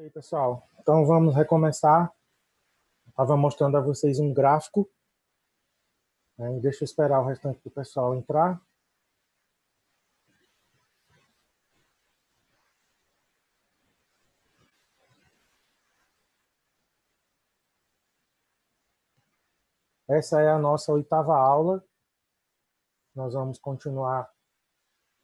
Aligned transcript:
Ok, 0.00 0.10
pessoal. 0.12 0.66
Então 0.78 1.04
vamos 1.04 1.34
recomeçar. 1.34 2.10
Estava 3.06 3.36
mostrando 3.36 3.76
a 3.76 3.82
vocês 3.82 4.18
um 4.18 4.32
gráfico. 4.32 4.90
Né? 6.38 6.58
Deixa 6.60 6.84
eu 6.84 6.86
esperar 6.86 7.20
o 7.20 7.26
restante 7.26 7.62
do 7.62 7.70
pessoal 7.70 8.14
entrar. 8.14 8.58
Essa 20.08 20.40
é 20.40 20.48
a 20.48 20.58
nossa 20.58 20.90
oitava 20.92 21.36
aula. 21.36 21.84
Nós 23.14 23.34
vamos 23.34 23.58
continuar. 23.58 24.32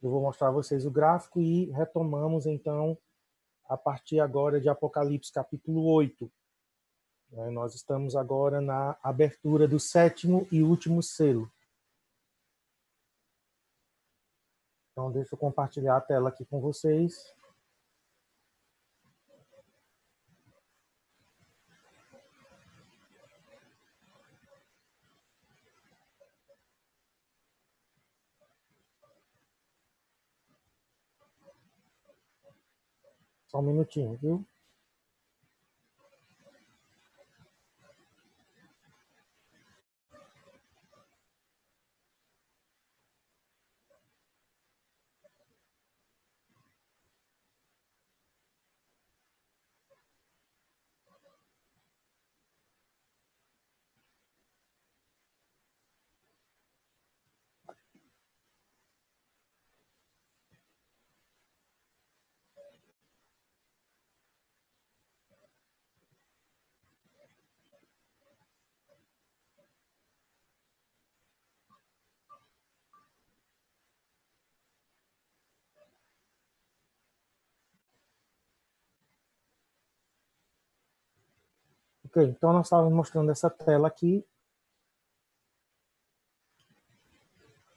Eu 0.03 0.11
vou 0.11 0.21
mostrar 0.21 0.49
a 0.49 0.53
vocês 0.53 0.85
o 0.85 0.91
gráfico 0.91 1.41
e 1.41 1.71
retomamos 1.71 2.45
então 2.45 2.99
a 3.69 3.77
partir 3.77 4.21
agora 4.21 4.61
de 4.61 4.69
Apocalipse 4.69 5.33
capítulo 5.33 5.85
8. 5.85 6.31
Né, 7.31 7.51
nós 7.51 7.75
estamos 7.75 8.15
agora 8.15 8.61
na 8.61 8.97
abertura 9.03 9.67
do 9.67 9.81
sétimo 9.81 10.47
e 10.51 10.63
último 10.63 11.03
selo. 11.03 11.51
Então, 14.93 15.13
deixa 15.13 15.35
eu 15.35 15.39
compartilhar 15.39 15.97
a 15.97 16.01
tela 16.01 16.31
aqui 16.31 16.45
com 16.45 16.61
vocês. 16.61 17.35
Só 33.57 33.61
um 33.61 33.63
minutinho, 33.63 34.19
viu? 34.21 34.45
Ok, 82.17 82.31
então 82.31 82.51
nós 82.51 82.65
estávamos 82.65 82.95
mostrando 82.95 83.31
essa 83.31 83.51
tela 83.51 83.89
aqui. 83.89 84.27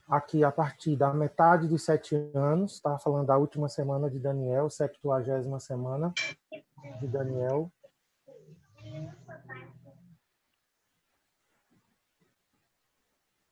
Aqui, 0.08 0.46
a 0.46 0.52
partir 0.52 0.96
da 0.96 1.14
metade 1.14 1.68
dos 1.68 1.84
sete 1.84 2.16
anos, 2.34 2.76
estava 2.76 2.98
falando 3.00 3.28
da 3.28 3.38
última 3.38 3.68
semana 3.68 4.10
de 4.10 4.18
Daniel, 4.18 4.70
septuagésima 4.70 5.60
semana 5.60 6.14
de 7.02 7.08
Daniel. 7.10 7.70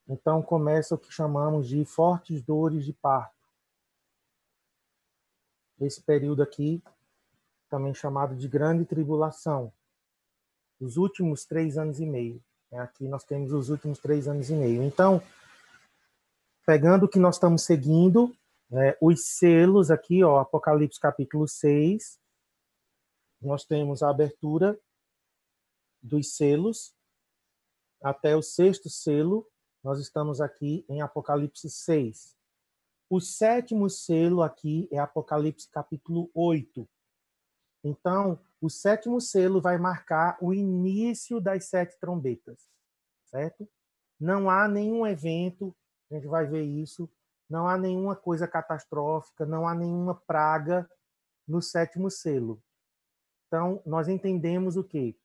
Então 0.07 0.41
começa 0.41 0.95
o 0.95 0.97
que 0.97 1.11
chamamos 1.11 1.67
de 1.67 1.83
fortes 1.83 2.41
dores 2.41 2.85
de 2.85 2.93
parto. 2.93 3.35
Esse 5.81 6.01
período 6.01 6.41
aqui, 6.41 6.81
também 7.67 7.93
chamado 7.93 8.37
de 8.37 8.47
grande 8.47 8.85
tribulação 8.85 9.73
os 10.79 10.97
últimos 10.97 11.45
três 11.45 11.77
anos 11.77 11.99
e 11.99 12.05
meio. 12.05 12.41
Né? 12.71 12.79
Aqui 12.79 13.07
nós 13.07 13.23
temos 13.23 13.51
os 13.51 13.69
últimos 13.69 13.99
três 13.99 14.27
anos 14.27 14.49
e 14.49 14.53
meio. 14.53 14.83
Então, 14.83 15.21
pegando 16.65 17.05
o 17.05 17.09
que 17.09 17.19
nós 17.19 17.35
estamos 17.35 17.63
seguindo, 17.63 18.35
né, 18.69 18.95
os 19.01 19.25
selos 19.25 19.89
aqui, 19.89 20.23
ó, 20.23 20.39
Apocalipse 20.39 20.99
capítulo 20.99 21.47
6, 21.47 22.19
nós 23.41 23.65
temos 23.65 24.03
a 24.03 24.09
abertura 24.09 24.79
dos 26.01 26.35
selos 26.35 26.93
até 28.01 28.35
o 28.35 28.41
sexto 28.41 28.89
selo, 28.89 29.47
nós 29.83 29.99
estamos 29.99 30.41
aqui 30.41 30.85
em 30.89 31.01
Apocalipse 31.01 31.69
6. 31.69 32.35
O 33.09 33.19
sétimo 33.21 33.89
selo 33.89 34.41
aqui 34.41 34.87
é 34.91 34.99
Apocalipse 34.99 35.69
capítulo 35.69 36.29
8. 36.33 36.87
Então, 37.83 38.39
o 38.59 38.69
sétimo 38.69 39.21
selo 39.21 39.61
vai 39.61 39.77
marcar 39.77 40.37
o 40.41 40.53
início 40.53 41.39
das 41.39 41.65
sete 41.65 41.97
trombetas, 41.99 42.69
certo? 43.25 43.67
Não 44.19 44.49
há 44.49 44.67
nenhum 44.67 45.05
evento, 45.05 45.75
a 46.09 46.15
gente 46.15 46.27
vai 46.27 46.47
ver 46.47 46.63
isso, 46.63 47.09
não 47.49 47.67
há 47.67 47.77
nenhuma 47.77 48.15
coisa 48.15 48.47
catastrófica, 48.47 49.45
não 49.45 49.67
há 49.67 49.75
nenhuma 49.75 50.15
praga 50.15 50.89
no 51.47 51.61
sétimo 51.61 52.09
selo. 52.09 52.61
Então, 53.47 53.81
nós 53.85 54.07
entendemos 54.07 54.75
o 54.75 54.83
quê? 54.83 55.15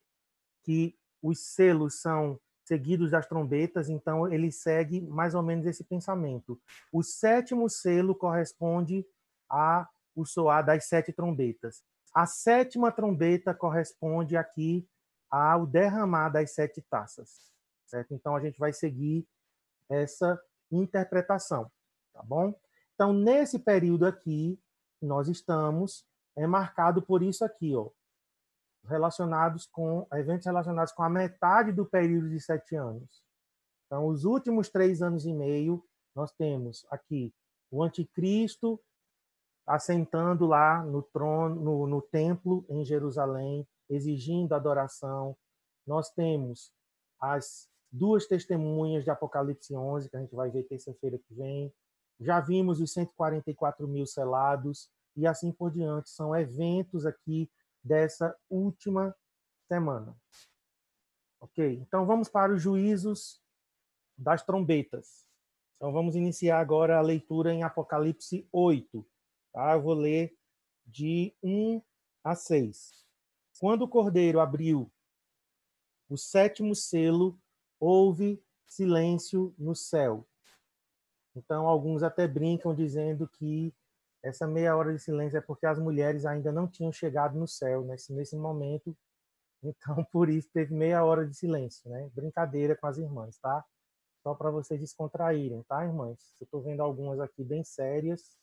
Que 0.62 0.96
os 1.20 1.40
selos 1.40 2.00
são 2.00 2.38
seguidos 2.64 3.10
das 3.10 3.26
trombetas, 3.26 3.88
então 3.88 4.32
ele 4.32 4.52
segue 4.52 5.00
mais 5.00 5.34
ou 5.34 5.42
menos 5.42 5.66
esse 5.66 5.82
pensamento. 5.82 6.60
O 6.92 7.02
sétimo 7.02 7.68
selo 7.68 8.14
corresponde 8.14 9.04
a 9.50 9.88
o 10.14 10.24
soar 10.24 10.64
das 10.64 10.84
sete 10.86 11.12
trombetas. 11.12 11.82
A 12.14 12.26
sétima 12.26 12.92
trombeta 12.92 13.54
corresponde 13.54 14.36
aqui 14.36 14.86
ao 15.30 15.66
derramar 15.66 16.28
das 16.28 16.52
sete 16.52 16.82
taças, 16.82 17.50
certo? 17.86 18.12
Então 18.12 18.36
a 18.36 18.40
gente 18.40 18.58
vai 18.58 18.72
seguir 18.72 19.26
essa 19.88 20.40
interpretação, 20.70 21.70
tá 22.12 22.22
bom? 22.22 22.54
Então 22.94 23.12
nesse 23.12 23.58
período 23.58 24.04
aqui 24.04 24.60
nós 25.00 25.28
estamos 25.28 26.06
é 26.36 26.46
marcado 26.46 27.02
por 27.02 27.22
isso 27.22 27.44
aqui, 27.44 27.74
ó, 27.74 27.90
relacionados 28.84 29.66
com 29.66 30.06
eventos 30.12 30.46
relacionados 30.46 30.92
com 30.92 31.02
a 31.02 31.10
metade 31.10 31.72
do 31.72 31.84
período 31.84 32.28
de 32.30 32.40
sete 32.40 32.74
anos. 32.74 33.22
Então 33.86 34.06
os 34.06 34.24
últimos 34.24 34.68
três 34.68 35.02
anos 35.02 35.26
e 35.26 35.32
meio 35.32 35.84
nós 36.14 36.32
temos 36.32 36.86
aqui 36.90 37.34
o 37.70 37.82
anticristo 37.82 38.80
assentando 39.66 40.46
lá 40.46 40.82
no 40.84 41.02
trono, 41.02 41.54
no, 41.54 41.86
no 41.86 42.02
templo 42.02 42.64
em 42.68 42.84
Jerusalém, 42.84 43.66
exigindo 43.88 44.54
adoração. 44.54 45.36
Nós 45.86 46.10
temos 46.10 46.72
as 47.20 47.68
duas 47.90 48.26
testemunhas 48.26 49.04
de 49.04 49.10
Apocalipse 49.10 49.74
11, 49.74 50.08
que 50.08 50.16
a 50.16 50.20
gente 50.20 50.34
vai 50.34 50.50
ver 50.50 50.64
terça-feira 50.64 51.18
que 51.18 51.34
vem. 51.34 51.72
Já 52.18 52.40
vimos 52.40 52.80
os 52.80 52.92
144 52.92 53.86
mil 53.86 54.06
selados 54.06 54.90
e 55.16 55.26
assim 55.26 55.52
por 55.52 55.70
diante. 55.70 56.10
São 56.10 56.34
eventos 56.34 57.04
aqui 57.04 57.50
dessa 57.82 58.36
última 58.48 59.14
semana. 59.68 60.16
Ok? 61.40 61.78
Então 61.80 62.06
vamos 62.06 62.28
para 62.28 62.52
os 62.52 62.62
juízos 62.62 63.42
das 64.16 64.42
trombetas. 64.42 65.26
Então 65.76 65.92
vamos 65.92 66.14
iniciar 66.14 66.60
agora 66.60 66.98
a 66.98 67.02
leitura 67.02 67.52
em 67.52 67.64
Apocalipse 67.64 68.48
8. 68.52 69.04
Tá? 69.52 69.74
Eu 69.74 69.82
vou 69.82 69.94
ler 69.94 70.36
de 70.86 71.34
1 71.42 71.80
a 72.24 72.34
6. 72.34 73.06
Quando 73.60 73.82
o 73.82 73.88
cordeiro 73.88 74.40
abriu 74.40 74.90
o 76.08 76.16
sétimo 76.16 76.74
selo, 76.74 77.38
houve 77.78 78.42
silêncio 78.66 79.54
no 79.58 79.74
céu. 79.74 80.26
Então, 81.34 81.66
alguns 81.66 82.02
até 82.02 82.26
brincam 82.26 82.74
dizendo 82.74 83.28
que 83.28 83.74
essa 84.22 84.46
meia 84.46 84.76
hora 84.76 84.92
de 84.92 84.98
silêncio 84.98 85.38
é 85.38 85.40
porque 85.40 85.66
as 85.66 85.78
mulheres 85.78 86.24
ainda 86.24 86.52
não 86.52 86.68
tinham 86.68 86.92
chegado 86.92 87.38
no 87.38 87.48
céu 87.48 87.84
nesse, 87.84 88.12
nesse 88.12 88.36
momento. 88.36 88.96
Então, 89.62 90.04
por 90.12 90.28
isso 90.28 90.50
teve 90.52 90.74
meia 90.74 91.04
hora 91.04 91.26
de 91.26 91.34
silêncio, 91.34 91.90
né? 91.90 92.10
Brincadeira 92.14 92.76
com 92.76 92.86
as 92.86 92.98
irmãs, 92.98 93.38
tá? 93.38 93.64
Só 94.22 94.34
para 94.34 94.50
vocês 94.50 94.80
descontraírem, 94.80 95.62
tá, 95.64 95.84
irmãs? 95.84 96.34
Eu 96.40 96.44
estou 96.44 96.62
vendo 96.62 96.80
algumas 96.80 97.18
aqui 97.20 97.42
bem 97.42 97.64
sérias 97.64 98.36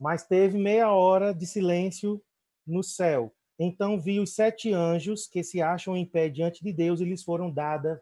mas 0.00 0.24
teve 0.24 0.58
meia 0.58 0.90
hora 0.90 1.34
de 1.34 1.46
silêncio 1.46 2.22
no 2.66 2.82
céu. 2.82 3.34
Então 3.58 4.00
vi 4.00 4.18
os 4.18 4.34
sete 4.34 4.72
anjos 4.72 5.26
que 5.26 5.42
se 5.44 5.60
acham 5.60 5.96
em 5.96 6.04
pé 6.04 6.28
diante 6.28 6.62
de 6.62 6.72
Deus 6.72 7.00
e 7.00 7.04
lhes 7.04 7.22
foram 7.22 7.50
dadas 7.50 8.00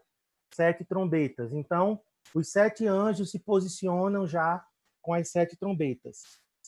sete 0.53 0.83
trombetas. 0.83 1.53
Então, 1.53 1.99
os 2.35 2.51
sete 2.51 2.85
anjos 2.85 3.31
se 3.31 3.39
posicionam 3.39 4.27
já 4.27 4.65
com 5.01 5.13
as 5.13 5.29
sete 5.29 5.57
trombetas. 5.57 6.19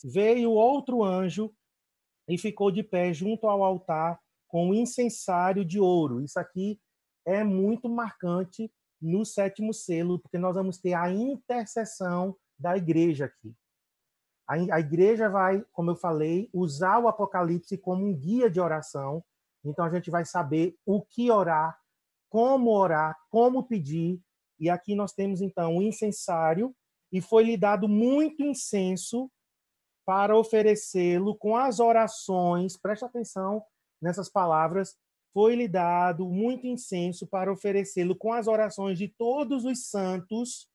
Veio 0.02 0.50
outro 0.50 1.02
anjo 1.02 1.54
e 2.28 2.36
ficou 2.38 2.70
de 2.70 2.82
pé 2.82 3.12
junto 3.12 3.46
ao 3.46 3.62
altar 3.62 4.18
com 4.48 4.70
o 4.70 4.74
incensário 4.74 5.64
de 5.64 5.78
ouro. 5.78 6.22
Isso 6.22 6.38
aqui 6.38 6.80
é 7.26 7.42
muito 7.44 7.88
marcante 7.88 8.70
no 9.00 9.24
sétimo 9.24 9.72
selo, 9.72 10.18
porque 10.18 10.38
nós 10.38 10.54
vamos 10.54 10.78
ter 10.78 10.94
a 10.94 11.10
intercessão 11.10 12.36
da 12.58 12.76
igreja 12.76 13.26
aqui. 13.26 13.54
A, 14.46 14.78
igreja 14.78 15.28
vai, 15.28 15.64
como 15.72 15.90
eu 15.90 15.96
falei, 15.96 16.50
usar 16.52 16.98
o 16.98 17.08
Apocalipse 17.08 17.78
como 17.78 18.04
um 18.04 18.14
guia 18.14 18.50
de 18.50 18.60
oração. 18.60 19.24
Então 19.64 19.84
a 19.84 19.90
gente 19.90 20.10
vai 20.10 20.24
saber 20.24 20.76
o 20.84 21.00
que 21.00 21.30
orar, 21.30 21.78
como 22.28 22.70
orar, 22.70 23.16
como 23.30 23.64
pedir. 23.64 24.20
E 24.60 24.68
aqui 24.68 24.94
nós 24.94 25.12
temos 25.12 25.40
então 25.40 25.78
o 25.78 25.82
incensário, 25.82 26.74
e 27.10 27.20
foi-lhe 27.20 27.56
dado 27.56 27.88
muito 27.88 28.42
incenso 28.42 29.30
para 30.04 30.36
oferecê-lo 30.36 31.36
com 31.36 31.56
as 31.56 31.80
orações. 31.80 32.76
Preste 32.76 33.04
atenção 33.04 33.62
nessas 34.00 34.28
palavras. 34.28 34.96
Foi-lhe 35.32 35.66
dado 35.66 36.28
muito 36.28 36.66
incenso 36.66 37.26
para 37.26 37.52
oferecê-lo 37.52 38.14
com 38.14 38.32
as 38.32 38.46
orações 38.46 38.98
de 38.98 39.08
todos 39.08 39.64
os 39.64 39.88
santos 39.88 40.68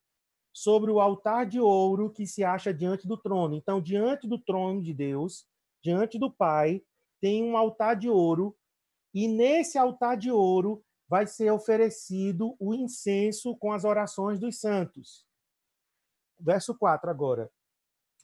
sobre 0.53 0.91
o 0.91 0.99
altar 0.99 1.45
de 1.45 1.59
ouro 1.59 2.09
que 2.09 2.25
se 2.25 2.43
acha 2.43 2.73
diante 2.73 3.07
do 3.07 3.17
trono. 3.17 3.55
Então, 3.55 3.81
diante 3.81 4.27
do 4.27 4.37
trono 4.37 4.81
de 4.81 4.93
Deus, 4.93 5.45
diante 5.83 6.17
do 6.17 6.31
Pai, 6.31 6.81
tem 7.21 7.43
um 7.43 7.55
altar 7.55 7.95
de 7.95 8.09
ouro, 8.09 8.55
e 9.13 9.27
nesse 9.27 9.77
altar 9.77 10.17
de 10.17 10.31
ouro 10.31 10.83
vai 11.07 11.25
ser 11.25 11.51
oferecido 11.51 12.55
o 12.59 12.73
incenso 12.73 13.55
com 13.57 13.71
as 13.73 13.83
orações 13.83 14.39
dos 14.39 14.59
santos. 14.59 15.25
Verso 16.39 16.77
4 16.77 17.09
agora. 17.09 17.51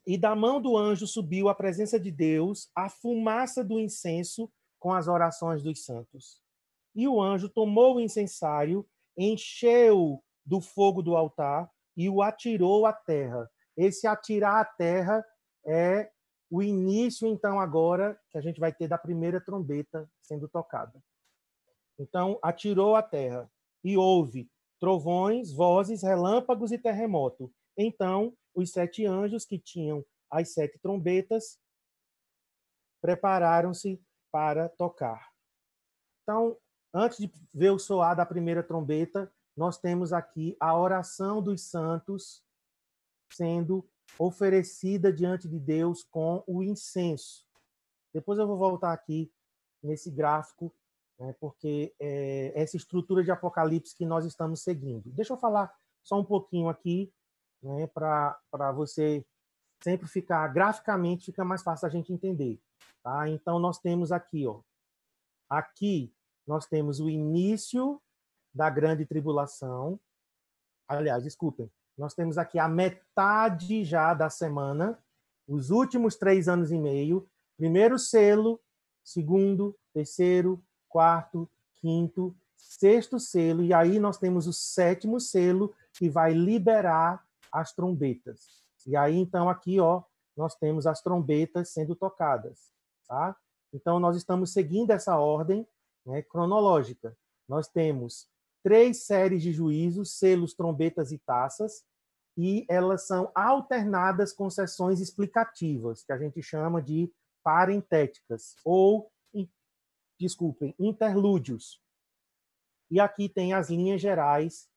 E 0.05 0.17
da 0.17 0.35
mão 0.35 0.61
do 0.61 0.77
anjo 0.77 1.07
subiu 1.07 1.49
à 1.49 1.55
presença 1.55 1.99
de 1.99 2.11
Deus 2.11 2.69
a 2.75 2.89
fumaça 2.89 3.63
do 3.63 3.79
incenso 3.79 4.51
com 4.79 4.93
as 4.93 5.07
orações 5.07 5.63
dos 5.63 5.83
santos. 5.83 6.39
E 6.93 7.07
o 7.07 7.19
anjo 7.19 7.49
tomou 7.49 7.95
o 7.95 7.99
incensário, 7.99 8.87
encheu 9.17 10.23
do 10.45 10.61
fogo 10.61 11.01
do 11.01 11.15
altar 11.15 11.69
e 11.95 12.09
o 12.09 12.21
atirou 12.21 12.85
à 12.85 12.93
terra. 12.93 13.49
Esse 13.77 14.07
atirar 14.07 14.61
à 14.61 14.65
terra 14.65 15.25
é 15.65 16.09
o 16.49 16.61
início, 16.61 17.27
então, 17.27 17.59
agora, 17.59 18.19
que 18.29 18.37
a 18.37 18.41
gente 18.41 18.59
vai 18.59 18.71
ter 18.73 18.87
da 18.87 18.97
primeira 18.97 19.41
trombeta 19.41 20.09
sendo 20.21 20.47
tocada. 20.47 21.01
Então, 21.99 22.39
atirou 22.41 22.95
à 22.95 23.01
terra 23.01 23.49
e 23.83 23.97
houve 23.97 24.49
trovões, 24.79 25.51
vozes, 25.51 26.03
relâmpagos 26.03 26.71
e 26.71 26.77
terremoto. 26.77 27.51
Então, 27.77 28.35
os 28.53 28.71
sete 28.71 29.05
anjos 29.05 29.45
que 29.45 29.57
tinham 29.57 30.05
as 30.29 30.53
sete 30.53 30.79
trombetas 30.79 31.59
prepararam-se 33.01 34.01
para 34.31 34.69
tocar. 34.69 35.29
Então, 36.23 36.57
antes 36.93 37.17
de 37.17 37.31
ver 37.53 37.71
o 37.71 37.79
soar 37.79 38.15
da 38.15 38.25
primeira 38.25 38.63
trombeta, 38.63 39.31
nós 39.55 39.77
temos 39.77 40.11
aqui 40.11 40.55
a 40.59 40.77
oração 40.77 41.41
dos 41.41 41.61
santos 41.61 42.43
sendo 43.31 43.87
oferecida 44.19 45.11
diante 45.11 45.47
de 45.47 45.59
Deus 45.59 46.03
com 46.03 46.43
o 46.45 46.61
incenso. 46.61 47.45
Depois 48.13 48.37
eu 48.37 48.47
vou 48.47 48.57
voltar 48.57 48.93
aqui 48.93 49.31
nesse 49.81 50.11
gráfico, 50.11 50.73
né, 51.19 51.33
porque 51.39 51.93
é 51.99 52.51
essa 52.59 52.77
estrutura 52.77 53.23
de 53.23 53.31
Apocalipse 53.31 53.95
que 53.95 54.05
nós 54.05 54.25
estamos 54.25 54.61
seguindo. 54.61 55.09
Deixa 55.11 55.33
eu 55.33 55.37
falar 55.37 55.73
só 56.03 56.19
um 56.19 56.25
pouquinho 56.25 56.69
aqui, 56.69 57.13
né, 57.61 57.87
para 57.87 58.71
você 58.73 59.25
sempre 59.81 60.07
ficar 60.07 60.47
graficamente, 60.49 61.25
fica 61.25 61.43
mais 61.43 61.61
fácil 61.61 61.87
a 61.87 61.89
gente 61.89 62.11
entender. 62.11 62.59
Tá? 63.03 63.29
Então, 63.29 63.59
nós 63.59 63.79
temos 63.79 64.11
aqui, 64.11 64.47
ó, 64.47 64.61
aqui 65.49 66.13
nós 66.47 66.65
temos 66.65 66.99
o 66.99 67.09
início 67.09 68.01
da 68.55 68.69
grande 68.69 69.05
tribulação. 69.05 69.99
Aliás, 70.87 71.23
desculpem, 71.23 71.69
nós 71.97 72.13
temos 72.13 72.37
aqui 72.37 72.57
a 72.57 72.69
metade 72.69 73.83
já 73.83 74.13
da 74.13 74.29
semana, 74.29 74.97
os 75.45 75.69
últimos 75.69 76.15
três 76.15 76.47
anos 76.47 76.71
e 76.71 76.77
meio, 76.77 77.27
primeiro 77.57 77.99
selo, 77.99 78.59
segundo, 79.03 79.77
terceiro, 79.93 80.63
quarto, 80.87 81.49
quinto, 81.75 82.35
sexto 82.55 83.19
selo, 83.19 83.61
e 83.61 83.73
aí 83.73 83.99
nós 83.99 84.17
temos 84.17 84.47
o 84.47 84.53
sétimo 84.53 85.19
selo 85.19 85.73
que 85.93 86.09
vai 86.09 86.33
liberar 86.33 87.25
as 87.51 87.73
trombetas. 87.73 88.63
E 88.87 88.95
aí 88.95 89.17
então 89.17 89.49
aqui, 89.49 89.79
ó, 89.79 90.01
nós 90.35 90.55
temos 90.55 90.87
as 90.87 91.01
trombetas 91.01 91.69
sendo 91.69 91.95
tocadas, 91.95 92.71
tá? 93.07 93.35
Então 93.73 93.99
nós 93.99 94.15
estamos 94.15 94.53
seguindo 94.53 94.91
essa 94.91 95.17
ordem 95.17 95.67
né, 96.05 96.21
cronológica. 96.21 97.15
Nós 97.47 97.67
temos 97.67 98.27
três 98.65 99.05
séries 99.05 99.43
de 99.43 99.51
juízos, 99.51 100.17
selos, 100.17 100.55
trombetas 100.55 101.11
e 101.11 101.19
taças, 101.19 101.85
e 102.35 102.65
elas 102.67 103.05
são 103.05 103.31
alternadas 103.35 104.33
com 104.33 104.49
sessões 104.49 104.99
explicativas, 104.99 106.03
que 106.03 106.11
a 106.11 106.17
gente 106.17 106.41
chama 106.41 106.81
de 106.81 107.13
parentéticas, 107.43 108.55
ou, 108.65 109.11
desculpem, 110.19 110.73
interlúdios. 110.79 111.79
E 112.89 112.99
aqui 112.99 113.29
tem 113.29 113.53
as 113.53 113.69
linhas 113.69 114.01
gerais 114.01 114.67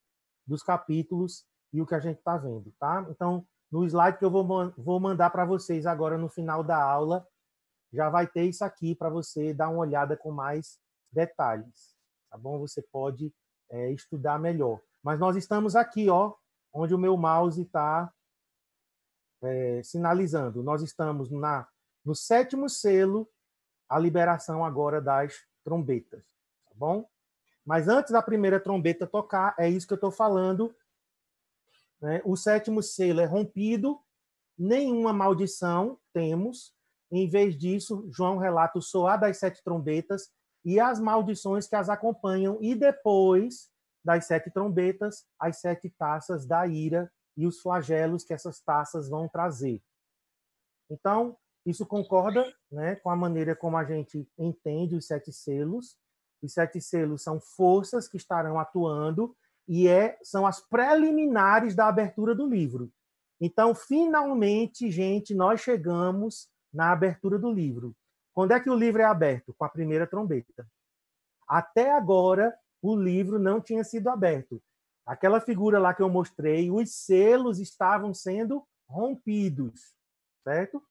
dos 0.45 0.61
capítulos 0.61 1.43
e 1.73 1.81
o 1.81 1.85
que 1.87 1.95
a 1.95 1.99
gente 1.99 2.19
está 2.19 2.37
vendo, 2.37 2.71
tá? 2.79 3.07
Então, 3.09 3.43
no 3.71 3.83
slide 3.87 4.19
que 4.19 4.25
eu 4.25 4.29
vou, 4.29 4.45
vou 4.77 4.99
mandar 4.99 5.31
para 5.31 5.45
vocês 5.45 5.87
agora 5.87 6.15
no 6.15 6.29
final 6.29 6.63
da 6.63 6.79
aula, 6.79 7.27
já 7.91 8.07
vai 8.07 8.27
ter 8.27 8.43
isso 8.43 8.63
aqui 8.63 8.93
para 8.93 9.09
você 9.09 9.51
dar 9.51 9.69
uma 9.69 9.79
olhada 9.79 10.15
com 10.15 10.31
mais 10.31 10.79
detalhes, 11.11 11.95
tá 12.29 12.37
bom? 12.37 12.59
Você 12.59 12.83
pode 12.83 13.33
é, 13.69 13.91
estudar 13.91 14.39
melhor. 14.39 14.81
Mas 15.03 15.19
nós 15.19 15.35
estamos 15.35 15.75
aqui, 15.75 16.09
ó, 16.09 16.33
onde 16.73 16.93
o 16.93 16.99
meu 16.99 17.15
mouse 17.15 17.61
está 17.61 18.11
é, 19.41 19.81
sinalizando. 19.83 20.63
Nós 20.63 20.81
estamos 20.81 21.29
na 21.31 21.67
no 22.03 22.15
sétimo 22.15 22.69
selo, 22.69 23.29
a 23.87 23.99
liberação 23.99 24.63
agora 24.63 25.01
das 25.01 25.45
trombetas, 25.63 26.23
tá 26.65 26.71
bom? 26.73 27.07
Mas 27.65 27.87
antes 27.87 28.11
da 28.11 28.21
primeira 28.21 28.59
trombeta 28.59 29.05
tocar, 29.05 29.53
é 29.59 29.69
isso 29.69 29.85
que 29.85 29.93
eu 29.93 29.95
estou 29.95 30.11
falando. 30.11 30.75
Né? 32.01 32.21
O 32.25 32.35
sétimo 32.35 32.81
selo 32.81 33.19
é 33.19 33.25
rompido, 33.25 33.99
nenhuma 34.57 35.13
maldição 35.13 35.99
temos. 36.13 36.73
Em 37.11 37.27
vez 37.27 37.57
disso, 37.57 38.07
João 38.09 38.37
relata 38.37 38.79
o 38.79 38.81
soar 38.81 39.19
das 39.19 39.37
sete 39.37 39.63
trombetas 39.63 40.31
e 40.63 40.79
as 40.79 40.99
maldições 40.99 41.67
que 41.67 41.75
as 41.75 41.89
acompanham, 41.89 42.57
e 42.61 42.75
depois 42.75 43.69
das 44.03 44.25
sete 44.25 44.49
trombetas, 44.51 45.25
as 45.39 45.57
sete 45.57 45.89
taças 45.89 46.45
da 46.45 46.65
ira 46.67 47.11
e 47.37 47.45
os 47.47 47.59
flagelos 47.59 48.23
que 48.23 48.33
essas 48.33 48.59
taças 48.59 49.09
vão 49.09 49.27
trazer. 49.27 49.81
Então, 50.89 51.37
isso 51.65 51.85
concorda 51.85 52.51
né, 52.71 52.95
com 52.95 53.09
a 53.09 53.15
maneira 53.15 53.55
como 53.55 53.77
a 53.77 53.83
gente 53.83 54.27
entende 54.37 54.95
os 54.95 55.05
sete 55.05 55.31
selos. 55.31 55.97
Os 56.41 56.53
sete 56.53 56.81
selos 56.81 57.21
são 57.21 57.39
forças 57.39 58.07
que 58.07 58.17
estarão 58.17 58.59
atuando 58.59 59.35
e 59.67 59.87
é, 59.87 60.17
são 60.23 60.47
as 60.47 60.59
preliminares 60.59 61.75
da 61.75 61.87
abertura 61.87 62.33
do 62.33 62.47
livro. 62.47 62.91
Então, 63.39 63.75
finalmente, 63.75 64.89
gente, 64.89 65.33
nós 65.33 65.61
chegamos 65.61 66.49
na 66.73 66.91
abertura 66.91 67.37
do 67.37 67.51
livro. 67.51 67.95
Quando 68.33 68.51
é 68.51 68.59
que 68.59 68.69
o 68.69 68.75
livro 68.75 69.01
é 69.01 69.05
aberto? 69.05 69.53
Com 69.57 69.65
a 69.65 69.69
primeira 69.69 70.07
trombeta. 70.07 70.67
Até 71.47 71.91
agora, 71.91 72.55
o 72.81 72.95
livro 72.95 73.39
não 73.39 73.59
tinha 73.59 73.83
sido 73.83 74.09
aberto. 74.09 74.61
Aquela 75.05 75.41
figura 75.41 75.79
lá 75.79 75.93
que 75.93 76.03
eu 76.03 76.09
mostrei, 76.09 76.69
os 76.69 76.93
selos 76.93 77.59
estavam 77.59 78.13
sendo 78.13 78.63
rompidos, 78.87 79.95
certo? 80.43 80.81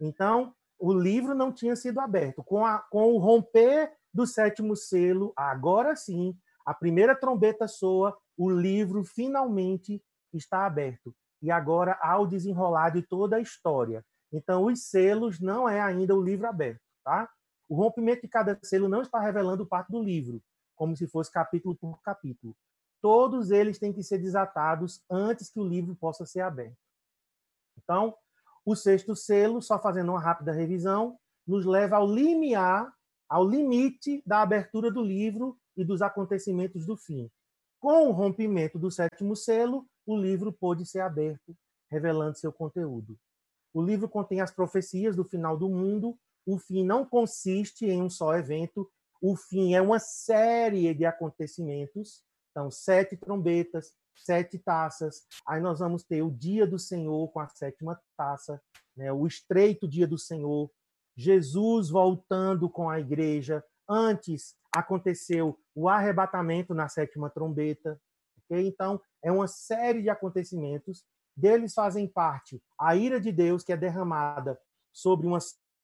Então, 0.00 0.54
o 0.78 0.92
livro 0.92 1.34
não 1.34 1.52
tinha 1.52 1.76
sido 1.76 2.00
aberto. 2.00 2.42
Com, 2.42 2.64
a, 2.64 2.78
com 2.78 3.12
o 3.12 3.18
romper 3.18 3.92
do 4.12 4.26
sétimo 4.26 4.76
selo, 4.76 5.32
agora 5.36 5.94
sim, 5.94 6.36
a 6.64 6.74
primeira 6.74 7.14
trombeta 7.14 7.66
soa, 7.66 8.16
o 8.36 8.50
livro 8.50 9.04
finalmente 9.04 10.02
está 10.32 10.66
aberto. 10.66 11.14
E 11.40 11.50
agora 11.50 11.98
há 12.02 12.18
o 12.18 12.26
desenrolar 12.26 12.90
de 12.90 13.02
toda 13.02 13.36
a 13.36 13.40
história. 13.40 14.04
Então, 14.32 14.64
os 14.64 14.84
selos 14.84 15.40
não 15.40 15.68
é 15.68 15.80
ainda 15.80 16.14
o 16.14 16.22
livro 16.22 16.46
aberto. 16.46 16.80
Tá? 17.08 17.26
O 17.70 17.74
rompimento 17.74 18.20
de 18.20 18.28
cada 18.28 18.58
selo 18.62 18.86
não 18.86 19.00
está 19.00 19.18
revelando 19.18 19.66
parte 19.66 19.90
do 19.90 20.02
livro, 20.02 20.42
como 20.76 20.94
se 20.94 21.06
fosse 21.06 21.32
capítulo 21.32 21.74
por 21.74 22.02
capítulo. 22.02 22.54
Todos 23.00 23.50
eles 23.50 23.78
têm 23.78 23.94
que 23.94 24.02
ser 24.02 24.18
desatados 24.18 25.02
antes 25.10 25.48
que 25.48 25.58
o 25.58 25.66
livro 25.66 25.96
possa 25.96 26.26
ser 26.26 26.42
aberto. 26.42 26.76
Então, 27.78 28.14
o 28.62 28.76
sexto 28.76 29.16
selo, 29.16 29.62
só 29.62 29.80
fazendo 29.80 30.10
uma 30.10 30.20
rápida 30.20 30.52
revisão, 30.52 31.18
nos 31.46 31.64
leva 31.64 31.96
ao 31.96 32.06
limiar, 32.06 32.92
ao 33.26 33.48
limite 33.48 34.22
da 34.26 34.42
abertura 34.42 34.90
do 34.90 35.00
livro 35.00 35.58
e 35.78 35.86
dos 35.86 36.02
acontecimentos 36.02 36.84
do 36.84 36.94
fim. 36.94 37.30
Com 37.80 38.08
o 38.08 38.12
rompimento 38.12 38.78
do 38.78 38.90
sétimo 38.90 39.34
selo, 39.34 39.88
o 40.04 40.14
livro 40.14 40.52
pôde 40.52 40.84
ser 40.84 41.00
aberto, 41.00 41.56
revelando 41.90 42.36
seu 42.36 42.52
conteúdo. 42.52 43.18
O 43.72 43.80
livro 43.80 44.10
contém 44.10 44.42
as 44.42 44.50
profecias 44.50 45.16
do 45.16 45.24
final 45.24 45.56
do 45.56 45.70
mundo, 45.70 46.18
o 46.48 46.56
fim 46.56 46.82
não 46.82 47.04
consiste 47.04 47.84
em 47.84 48.00
um 48.00 48.08
só 48.08 48.34
evento, 48.34 48.90
o 49.20 49.36
fim 49.36 49.74
é 49.74 49.82
uma 49.82 49.98
série 49.98 50.94
de 50.94 51.04
acontecimentos. 51.04 52.24
Então, 52.50 52.70
sete 52.70 53.18
trombetas, 53.18 53.92
sete 54.16 54.58
taças. 54.58 55.26
Aí 55.46 55.60
nós 55.60 55.80
vamos 55.80 56.04
ter 56.04 56.22
o 56.22 56.30
dia 56.30 56.66
do 56.66 56.78
Senhor 56.78 57.28
com 57.32 57.40
a 57.40 57.48
sétima 57.48 58.00
taça, 58.16 58.62
né? 58.96 59.12
o 59.12 59.26
estreito 59.26 59.86
dia 59.86 60.06
do 60.06 60.16
Senhor, 60.16 60.70
Jesus 61.14 61.90
voltando 61.90 62.70
com 62.70 62.88
a 62.88 62.98
igreja. 62.98 63.62
Antes 63.86 64.56
aconteceu 64.74 65.58
o 65.74 65.86
arrebatamento 65.86 66.72
na 66.72 66.88
sétima 66.88 67.28
trombeta. 67.28 68.00
Okay? 68.38 68.66
Então, 68.66 68.98
é 69.22 69.30
uma 69.30 69.48
série 69.48 70.00
de 70.00 70.08
acontecimentos. 70.08 71.04
Deles 71.36 71.74
fazem 71.74 72.08
parte 72.08 72.58
a 72.80 72.96
ira 72.96 73.20
de 73.20 73.32
Deus, 73.32 73.62
que 73.62 73.72
é 73.72 73.76
derramada 73.76 74.58
sobre 74.94 75.26
uma 75.26 75.38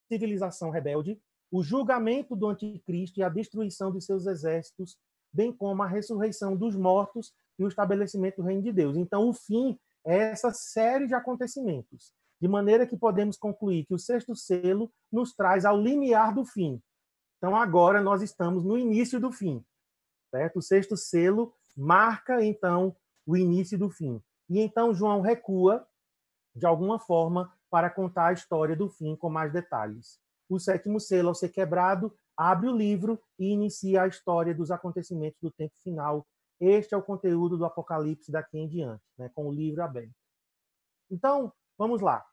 civilização 0.07 0.69
rebelde, 0.69 1.19
o 1.51 1.63
julgamento 1.63 2.35
do 2.35 2.47
anticristo 2.47 3.19
e 3.19 3.23
a 3.23 3.29
destruição 3.29 3.91
de 3.91 4.01
seus 4.01 4.25
exércitos, 4.25 4.97
bem 5.31 5.51
como 5.51 5.83
a 5.83 5.87
ressurreição 5.87 6.55
dos 6.55 6.75
mortos 6.75 7.33
e 7.57 7.63
o 7.63 7.67
estabelecimento 7.67 8.37
do 8.37 8.43
reino 8.43 8.61
de 8.61 8.71
Deus. 8.71 8.97
Então, 8.97 9.29
o 9.29 9.33
fim 9.33 9.77
é 10.05 10.17
essa 10.31 10.51
série 10.51 11.07
de 11.07 11.13
acontecimentos, 11.13 12.13
de 12.41 12.47
maneira 12.47 12.85
que 12.85 12.97
podemos 12.97 13.37
concluir 13.37 13.85
que 13.85 13.93
o 13.93 13.99
sexto 13.99 14.35
selo 14.35 14.91
nos 15.11 15.33
traz 15.33 15.65
ao 15.65 15.79
limiar 15.79 16.33
do 16.33 16.45
fim. 16.45 16.81
Então, 17.37 17.55
agora 17.55 18.01
nós 18.01 18.21
estamos 18.21 18.63
no 18.63 18.77
início 18.77 19.19
do 19.19 19.31
fim, 19.31 19.63
certo? 20.31 20.59
O 20.59 20.61
sexto 20.61 20.97
selo 20.97 21.53
marca, 21.75 22.43
então, 22.43 22.95
o 23.25 23.35
início 23.35 23.77
do 23.77 23.89
fim. 23.89 24.21
E 24.49 24.59
então 24.59 24.93
João 24.93 25.21
recua, 25.21 25.87
de 26.55 26.65
alguma 26.65 26.99
forma, 26.99 27.51
para 27.75 27.89
contar 27.89 28.27
a 28.27 28.31
história 28.31 28.73
do 28.73 28.87
fim 28.87 29.17
com 29.17 29.29
mais 29.29 29.51
detalhes. 29.51 30.17
O 30.47 30.57
sétimo 30.57 30.97
selo, 30.97 31.27
ao 31.27 31.35
ser 31.35 31.49
quebrado, 31.49 32.17
abre 32.37 32.69
o 32.69 32.71
livro 32.73 33.21
e 33.37 33.47
inicia 33.49 34.03
a 34.03 34.07
história 34.07 34.55
dos 34.55 34.71
acontecimentos 34.71 35.37
do 35.41 35.51
tempo 35.51 35.73
final. 35.83 36.25
Este 36.57 36.93
é 36.93 36.97
o 36.97 37.03
conteúdo 37.03 37.57
do 37.57 37.65
Apocalipse 37.65 38.31
daqui 38.31 38.57
em 38.59 38.65
diante, 38.65 39.03
né, 39.17 39.29
com 39.35 39.49
o 39.49 39.51
livro 39.51 39.83
aberto. 39.83 40.15
Então, 41.11 41.51
vamos 41.77 41.99
lá. 41.99 42.25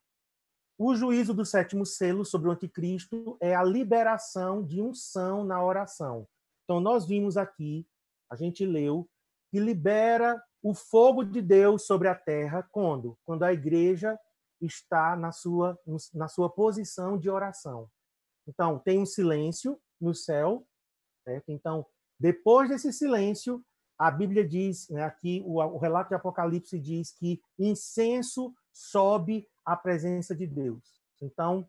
O 0.79 0.95
juízo 0.95 1.35
do 1.35 1.45
sétimo 1.45 1.85
selo 1.85 2.25
sobre 2.25 2.49
o 2.49 2.53
anticristo 2.53 3.37
é 3.41 3.53
a 3.53 3.65
liberação 3.65 4.65
de 4.65 4.81
unção 4.81 5.43
na 5.43 5.61
oração. 5.61 6.25
Então, 6.63 6.79
nós 6.79 7.05
vimos 7.05 7.37
aqui, 7.37 7.85
a 8.31 8.37
gente 8.37 8.65
leu, 8.65 9.11
que 9.51 9.59
libera 9.59 10.41
o 10.63 10.73
fogo 10.73 11.25
de 11.25 11.43
Deus 11.43 11.85
sobre 11.85 12.07
a 12.07 12.15
terra 12.15 12.63
quando? 12.71 13.19
Quando 13.25 13.43
a 13.43 13.53
igreja 13.53 14.17
está 14.63 15.17
na 15.17 15.33
sua, 15.33 15.79
na 16.15 16.29
sua 16.29 16.49
posição 16.49 17.19
de 17.19 17.29
oração. 17.29 17.91
Então, 18.47 18.79
tem 18.79 18.99
um 18.99 19.07
silêncio 19.07 19.81
no 20.01 20.15
céu. 20.15 20.67
Certo? 21.25 21.51
Então, 21.51 21.87
depois 22.19 22.69
desse 22.69 22.93
silêncio, 22.93 23.65
a 23.99 24.11
Bíblia 24.11 24.47
diz, 24.47 24.89
né, 24.89 25.05
aqui 25.05 25.43
o, 25.47 25.61
o 25.61 25.79
relato 25.79 26.09
de 26.09 26.15
Apocalipse 26.15 26.79
diz 26.79 27.13
que 27.13 27.41
incenso 27.59 28.53
sobe 28.73 29.49
à 29.65 29.77
presença 29.77 30.35
de 30.35 30.47
Deus. 30.47 31.01
Então, 31.21 31.69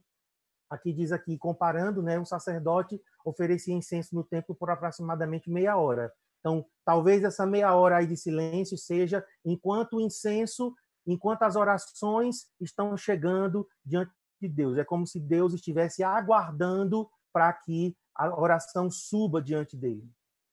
aqui 0.69 0.91
diz 0.91 1.11
aqui, 1.11 1.37
comparando, 1.37 2.01
né, 2.01 2.19
um 2.19 2.25
sacerdote 2.25 2.99
oferecia 3.23 3.73
incenso 3.73 4.15
no 4.15 4.23
templo 4.23 4.55
por 4.55 4.69
aproximadamente 4.69 5.49
meia 5.49 5.77
hora. 5.77 6.11
Então, 6.39 6.65
talvez 6.83 7.23
essa 7.23 7.45
meia 7.45 7.73
hora 7.73 7.97
aí 7.97 8.07
de 8.07 8.17
silêncio 8.17 8.77
seja 8.77 9.25
enquanto 9.45 9.97
o 9.97 10.01
incenso, 10.01 10.75
enquanto 11.05 11.43
as 11.43 11.55
orações 11.55 12.47
estão 12.59 12.95
chegando 12.97 13.67
diante 13.85 14.11
de 14.41 14.47
Deus. 14.47 14.77
É 14.77 14.83
como 14.83 15.05
se 15.07 15.19
Deus 15.19 15.53
estivesse 15.53 16.03
aguardando 16.03 17.09
para 17.31 17.51
que 17.53 17.95
a 18.15 18.39
oração 18.39 18.89
suba 18.91 19.41
diante 19.41 19.75
dele. 19.75 20.07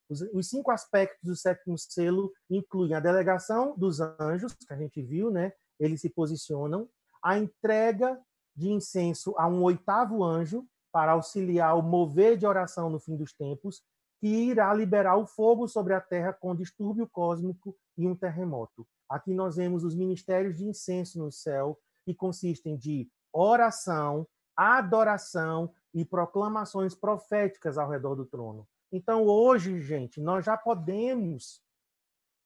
Os, 0.09 0.49
cinco 0.49 0.73
aspectos 0.73 1.21
do 1.23 1.37
sétimo 1.37 1.79
selo 1.79 2.33
incluem 2.51 2.95
a 2.95 3.01
delegação 3.01 3.77
dos 3.77 4.01
anjos, 4.01 4.55
que 4.55 4.73
a 4.73 4.77
gente 4.77 5.01
viu, 5.01 5.31
né? 5.31 5.53
Eles 5.79 6.01
se 6.01 6.11
posicionam, 6.11 6.89
a 7.23 7.39
entrega 7.39 8.21
de 8.57 8.71
incenso 8.71 9.35
a 9.39 9.47
um 9.47 9.63
oitavo 9.63 10.25
anjo 10.25 10.67
para 10.93 11.13
auxiliar 11.13 11.77
o 11.77 11.83
mover 11.83 12.37
de 12.37 12.45
oração 12.45 12.91
no 12.91 12.99
fim 12.99 13.17
dos 13.17 13.33
tempos, 13.33 13.83
que 14.21 14.29
irá 14.29 14.73
liberar 14.75 15.17
o 15.17 15.27
fogo 15.27 15.67
sobre 15.67 15.95
a 15.95 16.01
terra 16.01 16.33
com 16.33 16.55
distúrbio 16.55 17.09
cósmico 17.09 17.75
e 17.97 18.07
um 18.07 18.15
terremoto. 18.15 18.87
Aqui 19.09 19.33
nós 19.33 19.57
vemos 19.57 19.83
os 19.83 19.95
ministérios 19.95 20.59
de 20.59 20.65
incenso 20.65 21.19
no 21.19 21.33
céu, 21.33 21.81
que 22.05 22.15
consistem 22.15 22.77
de 22.77 23.11
oração, 23.33 24.27
adoração 24.55 25.73
e 25.95 26.05
proclamações 26.05 26.95
proféticas 26.95 27.79
ao 27.79 27.89
redor 27.89 28.15
do 28.15 28.27
trono. 28.27 28.69
Então, 28.93 29.25
hoje, 29.25 29.81
gente, 29.81 30.21
nós 30.21 30.45
já 30.45 30.57
podemos 30.57 31.63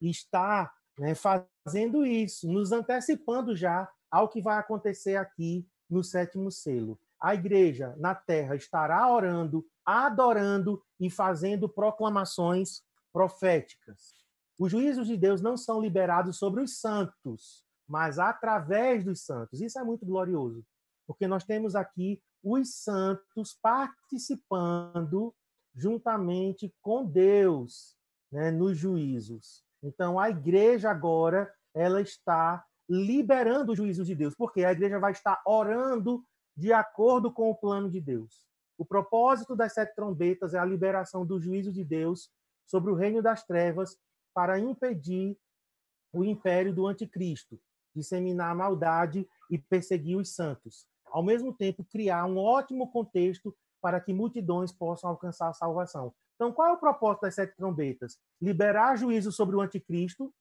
estar 0.01 0.73
né, 0.99 1.15
fazendo 1.15 2.07
isso, 2.07 2.47
nos 2.51 2.71
antecipando 2.71 3.57
já 3.57 3.91
ao 4.11 4.29
que 4.29 4.41
vai 4.41 4.59
acontecer 4.59 5.17
aqui 5.17 5.67
no 5.91 6.05
sétimo 6.05 6.51
selo. 6.53 6.99
A 7.21 7.35
igreja 7.35 7.95
na 7.97 8.15
terra 8.15 8.55
estará 8.55 9.11
orando, 9.11 9.67
adorando 9.85 10.83
e 11.01 11.11
fazendo 11.11 11.69
proclamações 11.69 12.83
proféticas. 13.13 14.15
Os 14.59 14.71
juízos 14.71 15.07
de 15.07 15.17
Deus 15.17 15.41
não 15.41 15.57
são 15.57 15.81
liberados 15.81 16.39
sobre 16.39 16.63
os 16.63 16.79
santos, 16.81 17.65
mas 17.89 18.19
através 18.19 19.05
dos 19.05 19.21
santos. 19.21 19.61
Isso 19.61 19.79
é 19.79 19.85
muito 19.85 20.07
glorioso 20.07 20.65
porque 21.07 21.27
nós 21.27 21.45
temos 21.45 21.75
aqui 21.75 22.23
os 22.43 22.75
santos 22.77 23.59
participando 23.61 25.35
juntamente 25.75 26.73
com 26.81 27.05
Deus 27.05 27.97
né, 28.31 28.51
nos 28.51 28.77
juízos. 28.77 29.65
Então, 29.83 30.19
a 30.19 30.31
igreja 30.31 30.91
agora 30.91 31.53
ela 31.75 32.01
está 32.01 32.65
liberando 32.89 33.73
os 33.73 33.79
juízos 33.79 34.07
de 34.07 34.15
Deus, 34.15 34.35
porque 34.35 34.65
a 34.65 34.73
igreja 34.73 34.99
vai 34.99 35.13
estar 35.13 35.43
orando 35.47 36.25
de 36.57 36.73
acordo 36.73 37.33
com 37.33 37.51
o 37.51 37.55
plano 37.55 37.91
de 37.91 38.01
Deus. 38.01 38.47
O 38.77 38.85
propósito 38.85 39.55
das 39.55 39.73
sete 39.73 39.95
trombetas 39.95 40.55
é 40.55 40.59
a 40.59 40.65
liberação 40.65 41.25
do 41.25 41.41
juízo 41.41 41.73
de 41.73 41.85
Deus 41.85 42.31
sobre 42.67 42.91
o 42.91 42.95
reino 42.95 43.23
das 43.23 43.45
trevas 43.45 43.97
para 44.35 44.59
impedir 44.59 45.39
o 46.13 46.25
império 46.25 46.75
do 46.75 46.87
anticristo, 46.87 47.61
disseminar 47.95 48.51
a 48.51 48.55
maldade 48.55 49.29
e 49.51 49.59
perseguir 49.59 50.17
os 50.17 50.35
santos 50.35 50.87
ao 51.15 51.23
mesmo 51.23 51.55
tempo 51.55 51.85
criar 51.85 52.27
um 52.27 52.37
ótimo 52.39 52.91
contexto 52.91 53.57
para 53.81 54.01
que 54.01 54.13
multidões 54.13 54.73
possam 54.73 55.11
alcançar 55.11 55.49
a 55.49 55.53
salvação. 55.53 56.13
Então, 56.35 56.53
qual 56.53 56.71
é 56.71 56.73
o 56.73 56.77
propósito 56.77 57.23
das 57.23 57.37
sete 57.37 57.55
trombetas? 57.55 58.19
Liberar 58.43 58.97
juízo 58.97 59.31
sobre 59.31 59.55
o 59.55 59.61
anticristo 59.61 60.35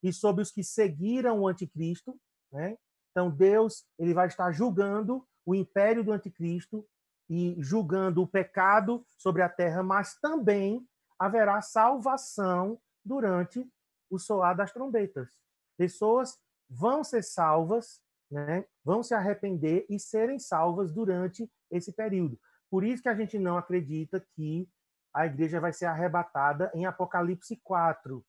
e 0.00 0.12
sobre 0.12 0.40
os 0.40 0.52
que 0.52 0.62
seguiram 0.62 1.40
o 1.40 1.48
anticristo. 1.48 2.16
Né? 2.52 2.78
Então, 3.10 3.32
Deus 3.32 3.84
ele 3.98 4.14
vai 4.14 4.28
estar 4.28 4.52
julgando 4.52 5.26
o 5.44 5.56
império 5.56 6.04
do 6.04 6.12
anticristo 6.12 6.86
e 7.28 7.56
julgando 7.58 8.22
o 8.22 8.26
pecado 8.26 9.06
sobre 9.16 9.42
a 9.42 9.48
terra, 9.48 9.82
mas 9.82 10.18
também 10.20 10.86
haverá 11.18 11.60
salvação 11.62 12.80
durante 13.04 13.66
o 14.10 14.18
soar 14.18 14.56
das 14.56 14.72
trombetas. 14.72 15.30
Pessoas 15.76 16.38
vão 16.68 17.02
ser 17.02 17.22
salvas 17.22 18.02
né, 18.32 18.64
vão 18.82 19.02
se 19.02 19.12
arrepender 19.12 19.84
e 19.90 20.00
serem 20.00 20.38
salvas 20.38 20.90
durante 20.90 21.48
esse 21.70 21.92
período. 21.92 22.40
Por 22.70 22.82
isso 22.82 23.02
que 23.02 23.08
a 23.10 23.14
gente 23.14 23.38
não 23.38 23.58
acredita 23.58 24.24
que 24.34 24.66
a 25.14 25.26
igreja 25.26 25.60
vai 25.60 25.74
ser 25.74 25.84
arrebatada 25.84 26.72
em 26.74 26.86
Apocalipse 26.86 27.60
4. 27.62 28.24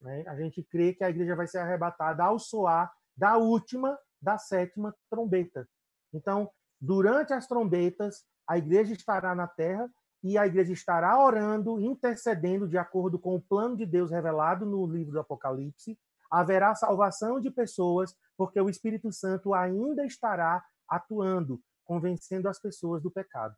Né? 0.00 0.24
A 0.26 0.34
gente 0.36 0.62
crê 0.62 0.94
que 0.94 1.04
a 1.04 1.10
igreja 1.10 1.36
vai 1.36 1.46
ser 1.46 1.58
arrebatada 1.58 2.24
ao 2.24 2.38
soar 2.38 2.90
da 3.14 3.36
última, 3.36 3.98
da 4.20 4.38
sétima 4.38 4.96
trombeta. 5.10 5.68
Então, 6.14 6.50
durante 6.80 7.34
as 7.34 7.46
trombetas, 7.46 8.24
a 8.46 8.58
igreja 8.58 8.92
estará 8.92 9.34
na 9.34 9.46
terra 9.46 9.90
e 10.22 10.38
a 10.38 10.46
igreja 10.46 10.72
estará 10.72 11.18
orando, 11.18 11.80
intercedendo 11.80 12.68
de 12.68 12.78
acordo 12.78 13.18
com 13.18 13.34
o 13.34 13.40
plano 13.40 13.76
de 13.76 13.84
Deus 13.84 14.10
revelado 14.10 14.64
no 14.64 14.86
livro 14.86 15.12
do 15.12 15.20
Apocalipse. 15.20 15.98
Haverá 16.30 16.74
salvação 16.74 17.40
de 17.40 17.50
pessoas 17.50 18.16
porque 18.36 18.60
o 18.60 18.70
Espírito 18.70 19.12
Santo 19.12 19.52
ainda 19.52 20.04
estará 20.06 20.64
atuando, 20.88 21.60
convencendo 21.84 22.48
as 22.48 22.60
pessoas 22.60 23.02
do 23.02 23.10
pecado. 23.10 23.56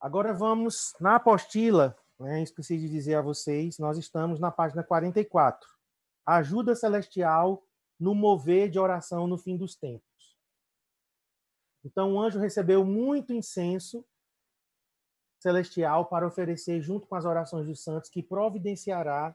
Agora 0.00 0.32
vamos 0.32 0.94
na 0.98 1.16
apostila, 1.16 1.96
né, 2.18 2.42
esqueci 2.42 2.78
de 2.78 2.88
dizer 2.88 3.14
a 3.14 3.22
vocês, 3.22 3.78
nós 3.78 3.98
estamos 3.98 4.40
na 4.40 4.50
página 4.50 4.82
44. 4.82 5.68
Ajuda 6.26 6.74
celestial 6.74 7.62
no 7.98 8.14
mover 8.14 8.70
de 8.70 8.78
oração 8.78 9.26
no 9.26 9.36
fim 9.38 9.56
dos 9.56 9.76
tempos. 9.76 10.09
Então 11.84 12.14
o 12.14 12.20
anjo 12.20 12.38
recebeu 12.38 12.84
muito 12.84 13.32
incenso 13.32 14.04
celestial 15.40 16.06
para 16.06 16.26
oferecer 16.26 16.80
junto 16.80 17.06
com 17.06 17.14
as 17.14 17.24
orações 17.24 17.66
dos 17.66 17.82
santos, 17.82 18.10
que 18.10 18.22
providenciará 18.22 19.34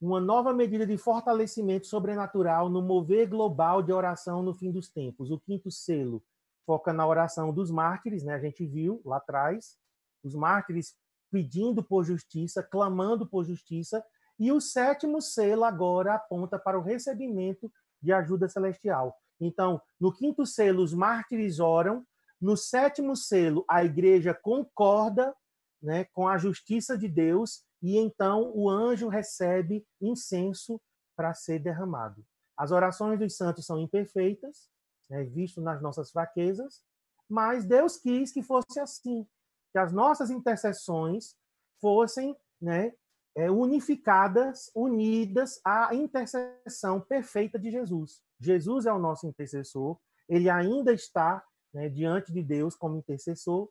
uma 0.00 0.20
nova 0.20 0.52
medida 0.52 0.86
de 0.86 0.96
fortalecimento 0.96 1.86
sobrenatural 1.86 2.68
no 2.68 2.80
mover 2.80 3.28
global 3.28 3.82
de 3.82 3.92
oração 3.92 4.42
no 4.42 4.54
fim 4.54 4.70
dos 4.70 4.88
tempos, 4.88 5.30
o 5.32 5.40
quinto 5.40 5.70
selo, 5.72 6.22
foca 6.64 6.92
na 6.92 7.04
oração 7.04 7.52
dos 7.52 7.68
mártires, 7.70 8.22
né? 8.22 8.34
A 8.34 8.38
gente 8.38 8.64
viu 8.64 9.02
lá 9.04 9.16
atrás 9.16 9.76
os 10.22 10.34
mártires 10.34 10.96
pedindo 11.30 11.82
por 11.82 12.04
justiça, 12.04 12.62
clamando 12.62 13.26
por 13.26 13.44
justiça, 13.44 14.04
e 14.38 14.52
o 14.52 14.60
sétimo 14.60 15.20
selo 15.20 15.64
agora 15.64 16.14
aponta 16.14 16.58
para 16.58 16.78
o 16.78 16.82
recebimento 16.82 17.70
de 18.00 18.12
ajuda 18.12 18.48
celestial. 18.48 19.20
Então, 19.40 19.80
no 20.00 20.12
quinto 20.12 20.44
selo, 20.44 20.82
os 20.82 20.92
mártires 20.92 21.60
oram, 21.60 22.04
no 22.40 22.56
sétimo 22.56 23.16
selo, 23.16 23.64
a 23.68 23.84
igreja 23.84 24.34
concorda 24.34 25.34
né, 25.82 26.04
com 26.12 26.26
a 26.26 26.38
justiça 26.38 26.96
de 26.96 27.08
Deus, 27.08 27.64
e 27.82 27.96
então 27.96 28.50
o 28.54 28.68
anjo 28.68 29.08
recebe 29.08 29.86
incenso 30.00 30.80
para 31.16 31.34
ser 31.34 31.60
derramado. 31.60 32.24
As 32.56 32.72
orações 32.72 33.18
dos 33.18 33.36
santos 33.36 33.66
são 33.66 33.78
imperfeitas, 33.78 34.68
né, 35.08 35.24
visto 35.24 35.60
nas 35.60 35.80
nossas 35.80 36.10
fraquezas, 36.10 36.82
mas 37.28 37.64
Deus 37.64 37.96
quis 37.96 38.32
que 38.32 38.42
fosse 38.42 38.80
assim, 38.80 39.26
que 39.72 39.78
as 39.78 39.92
nossas 39.92 40.30
intercessões 40.30 41.36
fossem 41.80 42.36
né, 42.60 42.92
é, 43.36 43.50
unificadas, 43.50 44.70
unidas 44.74 45.60
à 45.64 45.94
intercessão 45.94 47.00
perfeita 47.00 47.58
de 47.58 47.70
Jesus. 47.70 48.22
Jesus 48.40 48.86
é 48.86 48.92
o 48.92 48.98
nosso 48.98 49.26
intercessor, 49.26 49.98
ele 50.28 50.48
ainda 50.48 50.92
está 50.92 51.42
né, 51.72 51.88
diante 51.88 52.32
de 52.32 52.42
Deus 52.42 52.76
como 52.76 52.96
intercessor, 52.96 53.68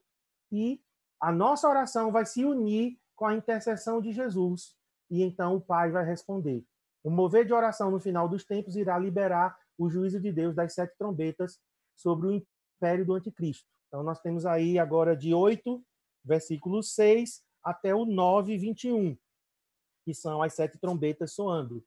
e 0.50 0.80
a 1.20 1.32
nossa 1.32 1.68
oração 1.68 2.12
vai 2.12 2.24
se 2.26 2.44
unir 2.44 2.98
com 3.16 3.26
a 3.26 3.34
intercessão 3.34 4.00
de 4.00 4.12
Jesus, 4.12 4.76
e 5.10 5.22
então 5.22 5.56
o 5.56 5.60
Pai 5.60 5.90
vai 5.90 6.04
responder. 6.04 6.64
O 7.02 7.10
mover 7.10 7.46
de 7.46 7.52
oração 7.52 7.90
no 7.90 8.00
final 8.00 8.28
dos 8.28 8.44
tempos 8.44 8.76
irá 8.76 8.98
liberar 8.98 9.56
o 9.76 9.88
juízo 9.88 10.20
de 10.20 10.32
Deus 10.32 10.54
das 10.54 10.74
sete 10.74 10.96
trombetas 10.98 11.58
sobre 11.96 12.26
o 12.26 12.44
império 12.76 13.06
do 13.06 13.14
anticristo. 13.14 13.66
Então 13.86 14.02
nós 14.02 14.20
temos 14.20 14.44
aí 14.44 14.78
agora 14.78 15.16
de 15.16 15.32
8, 15.32 15.82
versículo 16.24 16.82
6 16.82 17.42
até 17.62 17.94
o 17.94 18.04
9, 18.04 18.56
21, 18.58 19.16
que 20.04 20.14
são 20.14 20.42
as 20.42 20.54
sete 20.54 20.78
trombetas 20.78 21.32
soando. 21.32 21.84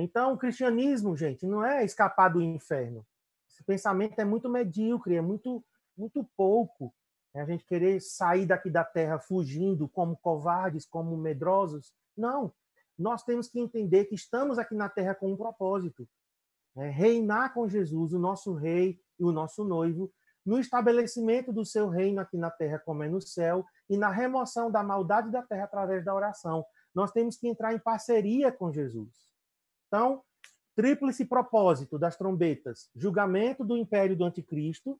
Então, 0.00 0.32
o 0.32 0.38
cristianismo, 0.38 1.16
gente, 1.16 1.46
não 1.46 1.64
é 1.64 1.84
escapar 1.84 2.28
do 2.28 2.40
inferno. 2.40 3.04
Esse 3.50 3.62
pensamento 3.64 4.18
é 4.18 4.24
muito 4.24 4.48
medíocre, 4.48 5.16
é 5.16 5.20
muito, 5.20 5.62
muito 5.96 6.24
pouco. 6.36 6.94
A 7.34 7.44
gente 7.44 7.64
querer 7.64 8.00
sair 8.00 8.46
daqui 8.46 8.70
da 8.70 8.84
terra 8.84 9.18
fugindo 9.18 9.88
como 9.88 10.16
covardes, 10.16 10.86
como 10.86 11.16
medrosos. 11.16 11.92
Não. 12.16 12.52
Nós 12.98 13.22
temos 13.22 13.48
que 13.48 13.58
entender 13.58 14.04
que 14.04 14.14
estamos 14.14 14.58
aqui 14.58 14.74
na 14.74 14.88
terra 14.88 15.14
com 15.14 15.32
um 15.32 15.36
propósito. 15.36 16.08
É 16.76 16.88
reinar 16.88 17.52
com 17.52 17.68
Jesus, 17.68 18.12
o 18.12 18.18
nosso 18.18 18.54
rei 18.54 19.00
e 19.18 19.24
o 19.24 19.32
nosso 19.32 19.64
noivo, 19.64 20.12
no 20.44 20.58
estabelecimento 20.58 21.52
do 21.52 21.64
seu 21.64 21.88
reino 21.88 22.20
aqui 22.20 22.36
na 22.36 22.50
terra 22.50 22.78
como 22.78 23.02
é 23.02 23.08
no 23.08 23.20
céu 23.20 23.64
e 23.88 23.96
na 23.96 24.10
remoção 24.10 24.70
da 24.70 24.82
maldade 24.82 25.30
da 25.30 25.42
terra 25.42 25.64
através 25.64 26.04
da 26.04 26.14
oração. 26.14 26.64
Nós 26.94 27.12
temos 27.12 27.36
que 27.36 27.48
entrar 27.48 27.72
em 27.72 27.78
parceria 27.78 28.50
com 28.50 28.72
Jesus. 28.72 29.31
Então, 29.92 30.22
tríplice 30.74 31.26
propósito 31.26 31.98
das 31.98 32.16
trombetas: 32.16 32.88
julgamento 32.96 33.62
do 33.62 33.76
império 33.76 34.16
do 34.16 34.24
anticristo. 34.24 34.98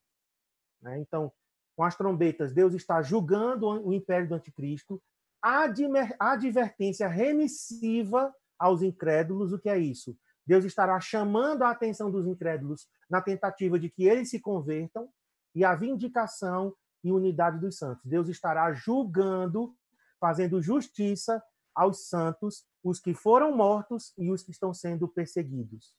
Né? 0.83 0.99
Então, 0.99 1.33
com 1.75 1.83
as 1.83 1.97
trombetas, 1.97 2.53
Deus 2.53 2.75
está 2.75 3.01
julgando 3.01 3.67
o 3.67 3.95
império 3.95 4.29
do 4.29 4.35
anticristo. 4.35 5.03
Advertência 5.41 7.09
remissiva 7.09 8.35
aos 8.59 8.83
incrédulos. 8.83 9.53
O 9.53 9.59
que 9.59 9.71
é 9.71 9.79
isso? 9.79 10.15
Deus 10.47 10.67
estará 10.67 11.01
chamando 11.01 11.63
a 11.63 11.71
atenção 11.71 12.11
dos 12.11 12.27
incrédulos 12.27 12.87
na 13.09 13.23
tentativa 13.23 13.79
de 13.79 13.89
que 13.89 14.05
eles 14.05 14.29
se 14.29 14.41
convertam 14.41 15.09
e 15.55 15.65
a 15.65 15.75
vindicação 15.75 16.77
e 17.03 17.11
unidade 17.11 17.59
dos 17.59 17.79
santos. 17.79 18.05
Deus 18.05 18.29
estará 18.29 18.73
julgando, 18.75 19.75
fazendo 20.21 20.61
justiça 20.61 21.43
aos 21.75 22.09
santos, 22.09 22.67
os 22.83 22.99
que 22.99 23.15
foram 23.15 23.57
mortos 23.57 24.13
e 24.19 24.31
os 24.31 24.43
que 24.43 24.51
estão 24.51 24.75
sendo 24.75 25.07
perseguidos. 25.07 25.95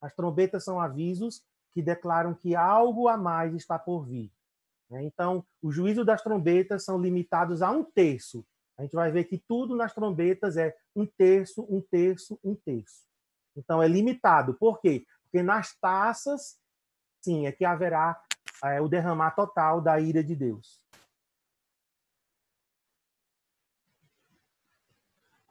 As 0.00 0.14
trombetas 0.14 0.64
são 0.64 0.80
avisos 0.80 1.42
que 1.72 1.82
declaram 1.82 2.34
que 2.34 2.54
algo 2.54 3.08
a 3.08 3.16
mais 3.16 3.54
está 3.54 3.78
por 3.78 4.06
vir. 4.06 4.32
Né? 4.88 5.02
Então, 5.04 5.44
o 5.62 5.70
juízo 5.70 6.04
das 6.04 6.22
trombetas 6.22 6.84
são 6.84 6.98
limitados 6.98 7.62
a 7.62 7.70
um 7.70 7.84
terço. 7.84 8.46
A 8.76 8.82
gente 8.82 8.94
vai 8.94 9.10
ver 9.10 9.24
que 9.24 9.38
tudo 9.38 9.74
nas 9.74 9.92
trombetas 9.92 10.56
é 10.56 10.76
um 10.94 11.04
terço, 11.04 11.66
um 11.68 11.80
terço, 11.80 12.38
um 12.44 12.54
terço. 12.54 13.04
Então, 13.56 13.82
é 13.82 13.88
limitado. 13.88 14.54
Por 14.54 14.80
quê? 14.80 15.04
Porque 15.24 15.42
nas 15.42 15.74
taças, 15.74 16.58
sim, 17.20 17.46
é 17.46 17.52
que 17.52 17.64
haverá 17.64 18.20
é, 18.64 18.80
o 18.80 18.88
derramar 18.88 19.32
total 19.32 19.80
da 19.80 19.98
ira 20.00 20.22
de 20.22 20.34
Deus. 20.34 20.80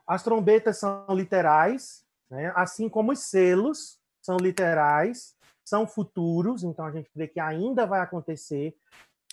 As 0.08 0.22
trombetas 0.22 0.78
são 0.78 1.04
literais, 1.10 2.02
né? 2.30 2.50
assim 2.56 2.88
como 2.88 3.12
os 3.12 3.24
selos 3.24 4.00
são 4.22 4.38
literais, 4.38 5.36
são 5.62 5.86
futuros, 5.86 6.64
então 6.64 6.86
a 6.86 6.90
gente 6.90 7.10
crê 7.10 7.28
que 7.28 7.38
ainda 7.38 7.86
vai 7.86 8.00
acontecer, 8.00 8.74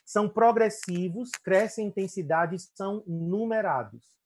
são 0.05 0.27
progressivos, 0.27 1.31
crescem 1.31 1.85
em 1.85 1.87
intensidade 1.87 2.57
são 2.75 3.01
numerados. 3.07 4.19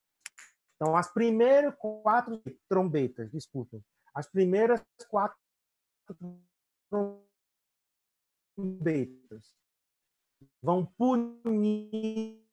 Então, 0.76 0.98
as 0.98 1.14
primeiras 1.14 1.76
quatro 1.76 2.42
trombetas, 2.68 3.30
desculpem, 3.32 3.84
as 4.14 4.28
primeiras 4.28 4.82
quatro 5.08 5.38
trombetas 8.58 9.56
vão 10.62 10.86
punir 10.86 12.44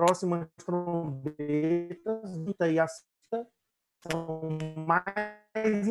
próximas 0.00 0.48
trombetas, 0.64 2.24
e 2.72 2.78
a 2.78 2.86
são 2.86 4.48
mais 4.86 5.86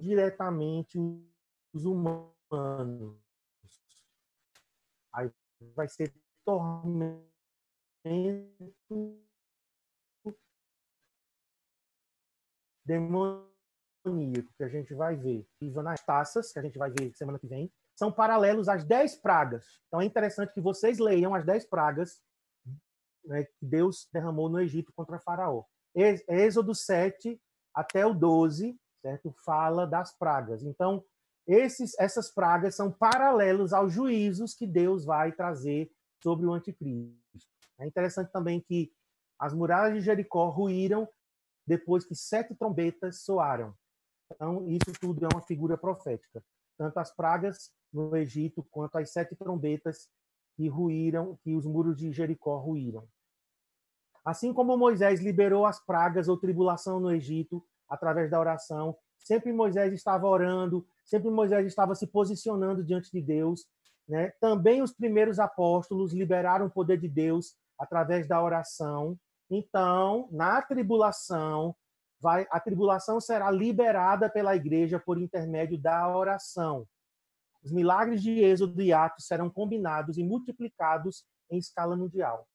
diretamente 0.00 0.96
os 1.74 1.84
humanos. 1.84 3.18
Aí 5.12 5.28
vai 5.74 5.88
ser 5.88 6.14
tormento 6.44 7.26
demoníaco 12.86 14.54
que 14.56 14.62
a 14.62 14.68
gente 14.68 14.94
vai 14.94 15.16
ver. 15.16 15.44
Viva 15.60 15.82
nas 15.82 16.00
taças, 16.04 16.52
que 16.52 16.60
a 16.60 16.62
gente 16.62 16.78
vai 16.78 16.92
ver 16.92 17.12
semana 17.16 17.40
que 17.40 17.48
vem, 17.48 17.72
são 17.96 18.12
paralelos 18.12 18.68
às 18.68 18.84
dez 18.84 19.16
pragas. 19.16 19.82
Então 19.88 20.00
é 20.00 20.04
interessante 20.04 20.54
que 20.54 20.60
vocês 20.60 21.00
leiam 21.00 21.34
as 21.34 21.44
dez 21.44 21.68
pragas 21.68 22.22
né, 23.28 23.44
que 23.44 23.66
Deus 23.66 24.08
derramou 24.12 24.48
no 24.48 24.60
Egito 24.60 24.92
contra 24.96 25.20
Faraó. 25.20 25.64
Êxodo 25.94 26.74
7 26.74 27.40
até 27.74 28.04
o 28.04 28.14
12, 28.14 28.78
certo? 29.02 29.32
Fala 29.44 29.86
das 29.86 30.16
pragas. 30.16 30.62
Então, 30.62 31.04
esses, 31.46 31.98
essas 31.98 32.30
pragas 32.30 32.74
são 32.74 32.90
paralelos 32.90 33.72
aos 33.72 33.92
juízos 33.92 34.54
que 34.54 34.66
Deus 34.66 35.04
vai 35.04 35.32
trazer 35.32 35.90
sobre 36.22 36.46
o 36.46 36.52
anticristo. 36.52 37.16
É 37.78 37.86
interessante 37.86 38.32
também 38.32 38.60
que 38.60 38.92
as 39.38 39.54
muralhas 39.54 39.94
de 39.94 40.00
Jericó 40.00 40.48
ruíram 40.48 41.08
depois 41.66 42.04
que 42.04 42.14
sete 42.14 42.54
trombetas 42.54 43.22
soaram. 43.22 43.74
Então, 44.32 44.66
isso 44.68 44.92
tudo 45.00 45.24
é 45.24 45.28
uma 45.32 45.42
figura 45.42 45.76
profética. 45.78 46.42
Tanto 46.76 46.98
as 46.98 47.14
pragas 47.14 47.70
no 47.92 48.16
Egito 48.16 48.66
quanto 48.70 48.96
as 48.96 49.10
sete 49.10 49.36
trombetas 49.36 50.08
que 50.56 50.68
ruíram, 50.68 51.38
que 51.42 51.54
os 51.54 51.64
muros 51.64 51.96
de 51.96 52.12
Jericó 52.12 52.58
ruíram. 52.58 53.08
Assim 54.24 54.52
como 54.52 54.76
Moisés 54.76 55.20
liberou 55.20 55.66
as 55.66 55.84
pragas 55.84 56.28
ou 56.28 56.36
tribulação 56.36 57.00
no 57.00 57.10
Egito 57.10 57.64
através 57.88 58.30
da 58.30 58.38
oração, 58.38 58.96
sempre 59.18 59.52
Moisés 59.52 59.92
estava 59.92 60.26
orando, 60.26 60.86
sempre 61.04 61.30
Moisés 61.30 61.66
estava 61.66 61.94
se 61.94 62.06
posicionando 62.06 62.84
diante 62.84 63.10
de 63.10 63.20
Deus. 63.20 63.66
Né? 64.06 64.32
Também 64.40 64.82
os 64.82 64.92
primeiros 64.92 65.38
apóstolos 65.38 66.12
liberaram 66.12 66.66
o 66.66 66.70
poder 66.70 66.98
de 66.98 67.08
Deus 67.08 67.56
através 67.78 68.26
da 68.26 68.42
oração. 68.42 69.18
Então, 69.50 70.28
na 70.30 70.60
tribulação, 70.60 71.74
vai, 72.20 72.46
a 72.50 72.60
tribulação 72.60 73.20
será 73.20 73.50
liberada 73.50 74.28
pela 74.28 74.54
igreja 74.56 74.98
por 74.98 75.18
intermédio 75.18 75.78
da 75.78 76.14
oração. 76.14 76.86
Os 77.62 77.72
milagres 77.72 78.22
de 78.22 78.40
Êxodo 78.40 78.80
e 78.80 78.92
Atos 78.92 79.26
serão 79.26 79.50
combinados 79.50 80.16
e 80.16 80.22
multiplicados 80.22 81.24
em 81.50 81.58
escala 81.58 81.96
mundial. 81.96 82.46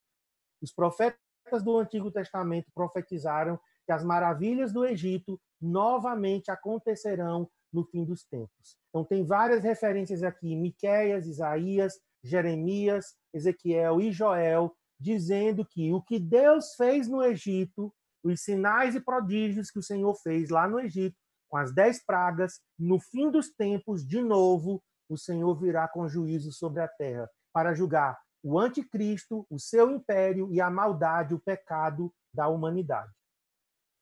Os 0.62 0.71
profetas 0.71 1.19
do 1.63 1.77
Antigo 1.77 2.12
Testamento 2.12 2.71
profetizaram 2.73 3.60
que 3.86 3.91
as 3.91 4.03
maravilhas 4.03 4.71
do 4.71 4.86
Egito 4.86 5.39
novamente 5.62 6.49
acontecerão 6.49 7.49
no 7.71 7.84
fim 7.86 8.03
dos 8.06 8.23
tempos. 8.23 8.77
Então 8.89 9.03
tem 9.03 9.25
várias 9.25 9.63
referências 9.63 10.23
aqui, 10.23 10.56
Miqueias, 10.56 11.27
Isaías, 11.27 11.99
Jeremias, 12.23 13.15
Ezequiel 13.34 13.99
e 13.99 14.12
Joel, 14.12 14.73
dizendo 14.99 15.65
que 15.65 15.91
o 15.91 16.01
que 16.01 16.19
Deus 16.19 16.75
fez 16.75 17.08
no 17.10 17.23
Egito, 17.23 17.93
os 18.23 18.41
sinais 18.41 18.95
e 18.95 19.01
prodígios 19.01 19.69
que 19.69 19.79
o 19.79 19.84
Senhor 19.84 20.15
fez 20.15 20.49
lá 20.49 20.67
no 20.67 20.79
Egito, 20.79 21.17
com 21.49 21.58
as 21.58 21.73
dez 21.73 22.03
pragas, 22.03 22.62
no 22.79 22.99
fim 22.99 23.29
dos 23.29 23.51
tempos, 23.53 24.08
de 24.08 24.21
novo, 24.21 24.82
o 25.10 25.17
Senhor 25.17 25.53
virá 25.60 25.88
com 25.88 26.08
juízo 26.08 26.51
sobre 26.51 26.82
a 26.82 26.88
terra 26.88 27.29
para 27.51 27.73
julgar 27.73 28.17
o 28.43 28.60
anticristo, 28.60 29.47
o 29.49 29.58
seu 29.58 29.89
império 29.89 30.51
e 30.51 30.60
a 30.60 30.69
maldade, 30.69 31.34
o 31.34 31.39
pecado 31.39 32.13
da 32.34 32.47
humanidade. 32.47 33.12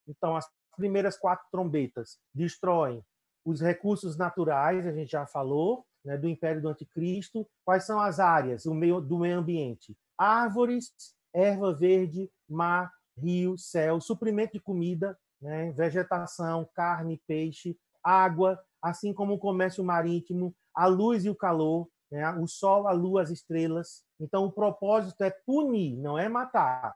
Então, 0.08 0.36
as 0.36 0.50
primeiras 0.76 1.18
quatro 1.18 1.46
trombetas 1.52 2.20
destroem 2.34 3.06
os 3.46 3.62
recursos 3.62 4.18
naturais, 4.18 4.86
a 4.86 4.92
gente 4.92 5.12
já 5.12 5.26
falou, 5.26 5.86
né, 6.04 6.18
do 6.18 6.28
império 6.28 6.62
do 6.62 6.70
anticristo. 6.70 7.48
Quais 7.64 7.86
são 7.86 8.00
as 8.00 8.20
áreas 8.20 8.64
do 8.64 8.74
meio, 8.74 9.00
do 9.00 9.20
meio 9.20 9.38
ambiente? 9.38 9.96
Árvores, 10.18 10.92
erva 11.34 11.74
verde, 11.74 12.30
mar, 12.50 12.92
rio, 13.18 13.58
céu, 13.58 14.02
suprimento 14.02 14.54
de 14.54 14.60
comida, 14.60 15.18
né, 15.42 15.72
vegetação, 15.72 16.68
carne, 16.74 17.22
peixe, 17.28 17.78
água, 18.04 18.60
assim 18.82 19.14
como 19.14 19.34
o 19.34 19.40
comércio 19.40 19.84
marítimo, 19.84 20.56
a 20.74 20.88
luz 20.88 21.26
e 21.26 21.30
o 21.30 21.36
calor, 21.36 21.88
né, 22.12 22.30
o 22.32 22.48
sol, 22.48 22.88
a 22.88 22.92
lua, 22.92 23.22
as 23.22 23.30
estrelas. 23.30 24.04
Então, 24.20 24.46
o 24.46 24.52
propósito 24.52 25.24
é 25.24 25.30
punir, 25.30 25.98
não 25.98 26.18
é 26.18 26.28
matar. 26.28 26.94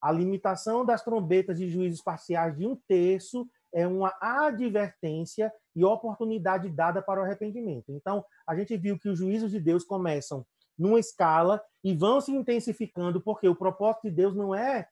A 0.00 0.12
limitação 0.12 0.84
das 0.84 1.02
trombetas 1.02 1.58
de 1.58 1.68
juízos 1.68 2.02
parciais 2.02 2.56
de 2.56 2.66
um 2.66 2.76
terço 2.88 3.48
é 3.72 3.86
uma 3.86 4.14
advertência 4.20 5.52
e 5.74 5.84
oportunidade 5.84 6.68
dada 6.68 7.00
para 7.00 7.20
o 7.20 7.24
arrependimento. 7.24 7.86
Então, 7.90 8.24
a 8.46 8.54
gente 8.54 8.76
viu 8.76 8.98
que 8.98 9.08
os 9.08 9.18
juízos 9.18 9.50
de 9.50 9.58
Deus 9.58 9.84
começam 9.84 10.44
numa 10.78 10.98
escala 10.98 11.62
e 11.82 11.94
vão 11.94 12.20
se 12.20 12.32
intensificando, 12.32 13.20
porque 13.20 13.48
o 13.48 13.56
propósito 13.56 14.02
de 14.04 14.10
Deus 14.10 14.34
não 14.34 14.54
é 14.54 14.86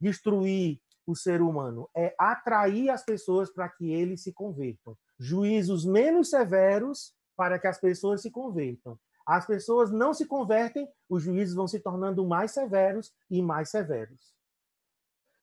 destruir 0.00 0.80
o 1.06 1.16
ser 1.16 1.40
humano, 1.40 1.88
é 1.96 2.14
atrair 2.18 2.90
as 2.90 3.02
pessoas 3.02 3.50
para 3.50 3.68
que 3.68 3.90
eles 3.90 4.22
se 4.22 4.32
convertam. 4.32 4.96
Juízos 5.18 5.86
menos 5.86 6.28
severos 6.28 7.14
para 7.38 7.56
que 7.56 7.68
as 7.68 7.78
pessoas 7.78 8.20
se 8.20 8.32
convertam. 8.32 8.98
As 9.24 9.46
pessoas 9.46 9.92
não 9.92 10.12
se 10.12 10.26
convertem, 10.26 10.90
os 11.08 11.22
juízos 11.22 11.54
vão 11.54 11.68
se 11.68 11.78
tornando 11.78 12.26
mais 12.26 12.50
severos 12.50 13.12
e 13.30 13.40
mais 13.40 13.70
severos. 13.70 14.34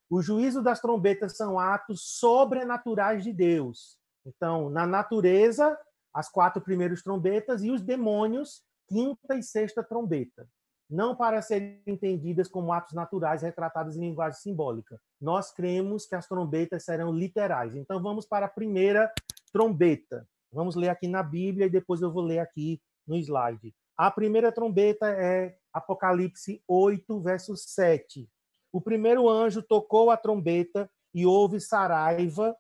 O 0.10 0.21
juízo 0.21 0.62
das 0.62 0.81
trombetas 0.81 1.38
são 1.38 1.58
atos 1.58 2.01
sobrenaturais 2.19 3.23
de 3.23 3.31
Deus. 3.31 3.97
Então, 4.25 4.69
na 4.69 4.86
natureza, 4.86 5.79
as 6.13 6.29
quatro 6.29 6.62
primeiras 6.62 7.01
trombetas 7.01 7.63
e 7.63 7.71
os 7.71 7.81
demônios, 7.81 8.62
quinta 8.89 9.36
e 9.36 9.41
sexta 9.41 9.81
trombeta. 9.81 10.49
Não 10.89 11.15
para 11.15 11.41
serem 11.41 11.81
entendidas 11.88 12.49
como 12.49 12.73
atos 12.73 12.93
naturais 12.93 13.41
retratados 13.41 13.95
em 13.95 14.01
linguagem 14.01 14.39
simbólica. 14.39 14.99
Nós 15.21 15.53
cremos 15.53 16.05
que 16.05 16.15
as 16.15 16.27
trombetas 16.27 16.84
serão 16.84 17.13
literais. 17.13 17.73
Então, 17.73 18.01
vamos 18.01 18.25
para 18.25 18.47
a 18.47 18.49
primeira 18.49 19.12
trombeta. 19.53 20.27
Vamos 20.55 20.75
ler 20.75 20.87
aqui 20.87 21.05
na 21.05 21.21
Bíblia 21.21 21.65
e 21.65 21.69
depois 21.69 22.01
eu 22.01 22.09
vou 22.09 22.23
ler 22.23 22.39
aqui 22.39 22.81
no 23.05 23.17
slide. 23.17 23.75
A 23.97 24.09
primeira 24.09 24.53
trombeta 24.53 25.05
é 25.09 25.57
Apocalipse 25.73 26.63
8, 26.65 27.19
verso 27.19 27.57
7. 27.57 28.29
O 28.71 28.79
primeiro 28.79 29.27
anjo 29.27 29.61
tocou 29.61 30.09
a 30.09 30.15
trombeta 30.15 30.89
e 31.13 31.25
houve 31.25 31.59
saraiva 31.59 32.55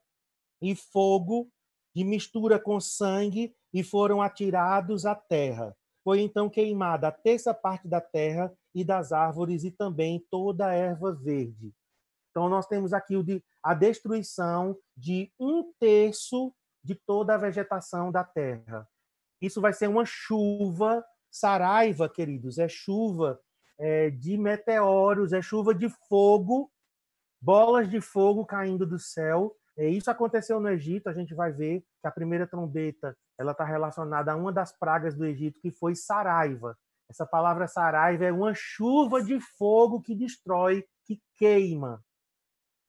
e 0.61 0.75
fogo 0.75 1.49
de 1.95 2.03
mistura 2.03 2.59
com 2.59 2.81
sangue 2.81 3.55
e 3.73 3.81
foram 3.81 4.21
atirados 4.21 5.05
à 5.05 5.15
terra. 5.15 5.73
Foi 6.03 6.19
então 6.19 6.49
queimada 6.49 7.07
a 7.07 7.13
terça 7.13 7.53
parte 7.53 7.87
da 7.87 8.01
terra 8.01 8.53
e 8.73 8.83
das 8.83 9.13
árvores 9.13 9.63
e 9.63 9.71
também 9.71 10.21
toda 10.29 10.67
a 10.67 10.73
erva 10.73 11.13
verde. 11.13 11.73
Então 12.29 12.49
nós 12.49 12.67
temos 12.67 12.91
aqui 12.91 13.15
a 13.63 13.73
destruição 13.73 14.77
de 14.97 15.31
um 15.39 15.71
terço 15.79 16.53
de 16.85 16.93
toda 16.93 17.33
a 17.33 17.37
vegetação 17.37 18.11
da 18.11 18.23
terra. 18.23 18.87
Isso 19.41 19.59
vai 19.59 19.73
ser 19.73 19.89
uma 19.89 20.05
chuva, 20.05 21.03
saraiva, 21.31 22.07
queridos, 22.07 22.59
é 22.59 22.69
chuva 22.69 23.39
é, 23.79 24.11
de 24.11 24.37
meteoros, 24.37 25.33
é 25.33 25.41
chuva 25.41 25.73
de 25.73 25.89
fogo, 26.07 26.71
bolas 27.41 27.89
de 27.89 27.99
fogo 27.99 28.45
caindo 28.45 28.85
do 28.85 28.99
céu. 28.99 29.55
É, 29.75 29.89
isso 29.89 30.11
aconteceu 30.11 30.59
no 30.59 30.69
Egito, 30.69 31.09
a 31.09 31.13
gente 31.13 31.33
vai 31.33 31.51
ver 31.51 31.81
que 32.01 32.07
a 32.07 32.11
primeira 32.11 32.45
trombeta 32.45 33.17
ela 33.37 33.51
está 33.51 33.65
relacionada 33.65 34.31
a 34.31 34.35
uma 34.35 34.53
das 34.53 34.71
pragas 34.77 35.15
do 35.15 35.25
Egito, 35.25 35.59
que 35.59 35.71
foi 35.71 35.95
Saraiva. 35.95 36.77
Essa 37.09 37.25
palavra 37.25 37.67
Saraiva 37.67 38.25
é 38.25 38.31
uma 38.31 38.53
chuva 38.53 39.23
de 39.23 39.39
fogo 39.57 40.01
que 40.01 40.15
destrói, 40.15 40.85
que 41.03 41.19
queima 41.35 42.01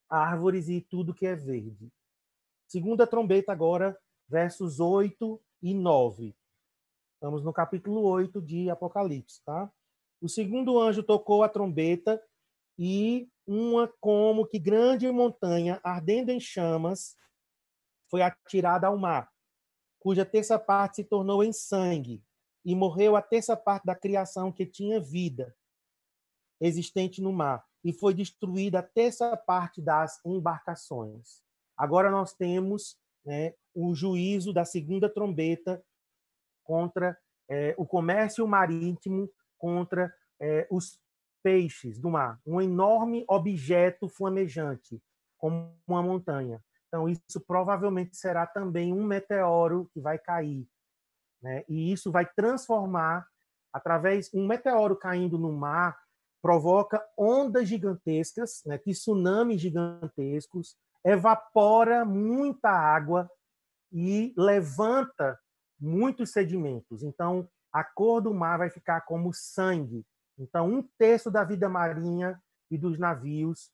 árvores 0.08 0.68
e 0.68 0.80
tudo 0.82 1.14
que 1.14 1.26
é 1.26 1.34
verde. 1.34 1.90
Segunda 2.76 3.06
trombeta 3.06 3.52
agora, 3.52 3.98
versos 4.28 4.80
8 4.80 5.42
e 5.62 5.72
9. 5.72 6.36
Estamos 7.14 7.42
no 7.42 7.50
capítulo 7.50 8.02
8 8.02 8.42
de 8.42 8.68
Apocalipse, 8.68 9.42
tá? 9.46 9.72
O 10.20 10.28
segundo 10.28 10.78
anjo 10.78 11.02
tocou 11.02 11.42
a 11.42 11.48
trombeta 11.48 12.22
e 12.78 13.30
uma 13.46 13.90
como 13.98 14.46
que 14.46 14.58
grande 14.58 15.10
montanha, 15.10 15.80
ardendo 15.82 16.28
em 16.28 16.38
chamas, 16.38 17.16
foi 18.10 18.20
atirada 18.20 18.88
ao 18.88 18.98
mar, 18.98 19.32
cuja 19.98 20.26
terça 20.26 20.58
parte 20.58 20.96
se 20.96 21.04
tornou 21.04 21.42
em 21.42 21.54
sangue, 21.54 22.22
e 22.62 22.74
morreu 22.74 23.16
a 23.16 23.22
terça 23.22 23.56
parte 23.56 23.86
da 23.86 23.94
criação 23.94 24.52
que 24.52 24.66
tinha 24.66 25.00
vida 25.00 25.56
existente 26.60 27.22
no 27.22 27.32
mar, 27.32 27.66
e 27.82 27.90
foi 27.90 28.12
destruída 28.12 28.80
a 28.80 28.82
terça 28.82 29.34
parte 29.34 29.80
das 29.80 30.22
embarcações. 30.26 31.45
Agora 31.76 32.10
nós 32.10 32.32
temos 32.32 32.98
né, 33.24 33.54
o 33.74 33.94
juízo 33.94 34.52
da 34.52 34.64
segunda 34.64 35.08
trombeta 35.08 35.82
contra 36.64 37.16
é, 37.48 37.74
o 37.78 37.86
comércio 37.86 38.46
marítimo 38.46 39.30
contra 39.58 40.12
é, 40.40 40.66
os 40.70 40.98
peixes 41.42 41.98
do 41.98 42.10
mar, 42.10 42.40
um 42.44 42.60
enorme 42.60 43.24
objeto 43.28 44.08
flamejante, 44.08 45.00
como 45.38 45.76
uma 45.86 46.02
montanha. 46.02 46.60
Então, 46.88 47.08
isso 47.08 47.40
provavelmente 47.46 48.16
será 48.16 48.46
também 48.46 48.92
um 48.92 49.04
meteoro 49.04 49.88
que 49.92 50.00
vai 50.00 50.18
cair. 50.18 50.66
Né? 51.42 51.64
E 51.68 51.92
isso 51.92 52.10
vai 52.10 52.26
transformar, 52.26 53.26
através. 53.72 54.32
Um 54.34 54.46
meteoro 54.46 54.96
caindo 54.96 55.38
no 55.38 55.52
mar 55.52 55.96
provoca 56.42 57.04
ondas 57.16 57.68
gigantescas, 57.68 58.62
né? 58.64 58.78
tsunamis 58.78 59.60
gigantescos, 59.60 60.76
evapora 61.06 62.04
muita 62.04 62.68
água 62.68 63.30
e 63.92 64.34
levanta 64.36 65.38
muitos 65.80 66.32
sedimentos. 66.32 67.04
Então, 67.04 67.48
a 67.72 67.84
cor 67.84 68.20
do 68.20 68.34
mar 68.34 68.58
vai 68.58 68.70
ficar 68.70 69.02
como 69.02 69.32
sangue. 69.32 70.04
Então, 70.36 70.68
um 70.68 70.82
terço 70.98 71.30
da 71.30 71.44
vida 71.44 71.68
marinha 71.68 72.40
e 72.70 72.76
dos 72.76 72.98
navios 72.98 73.70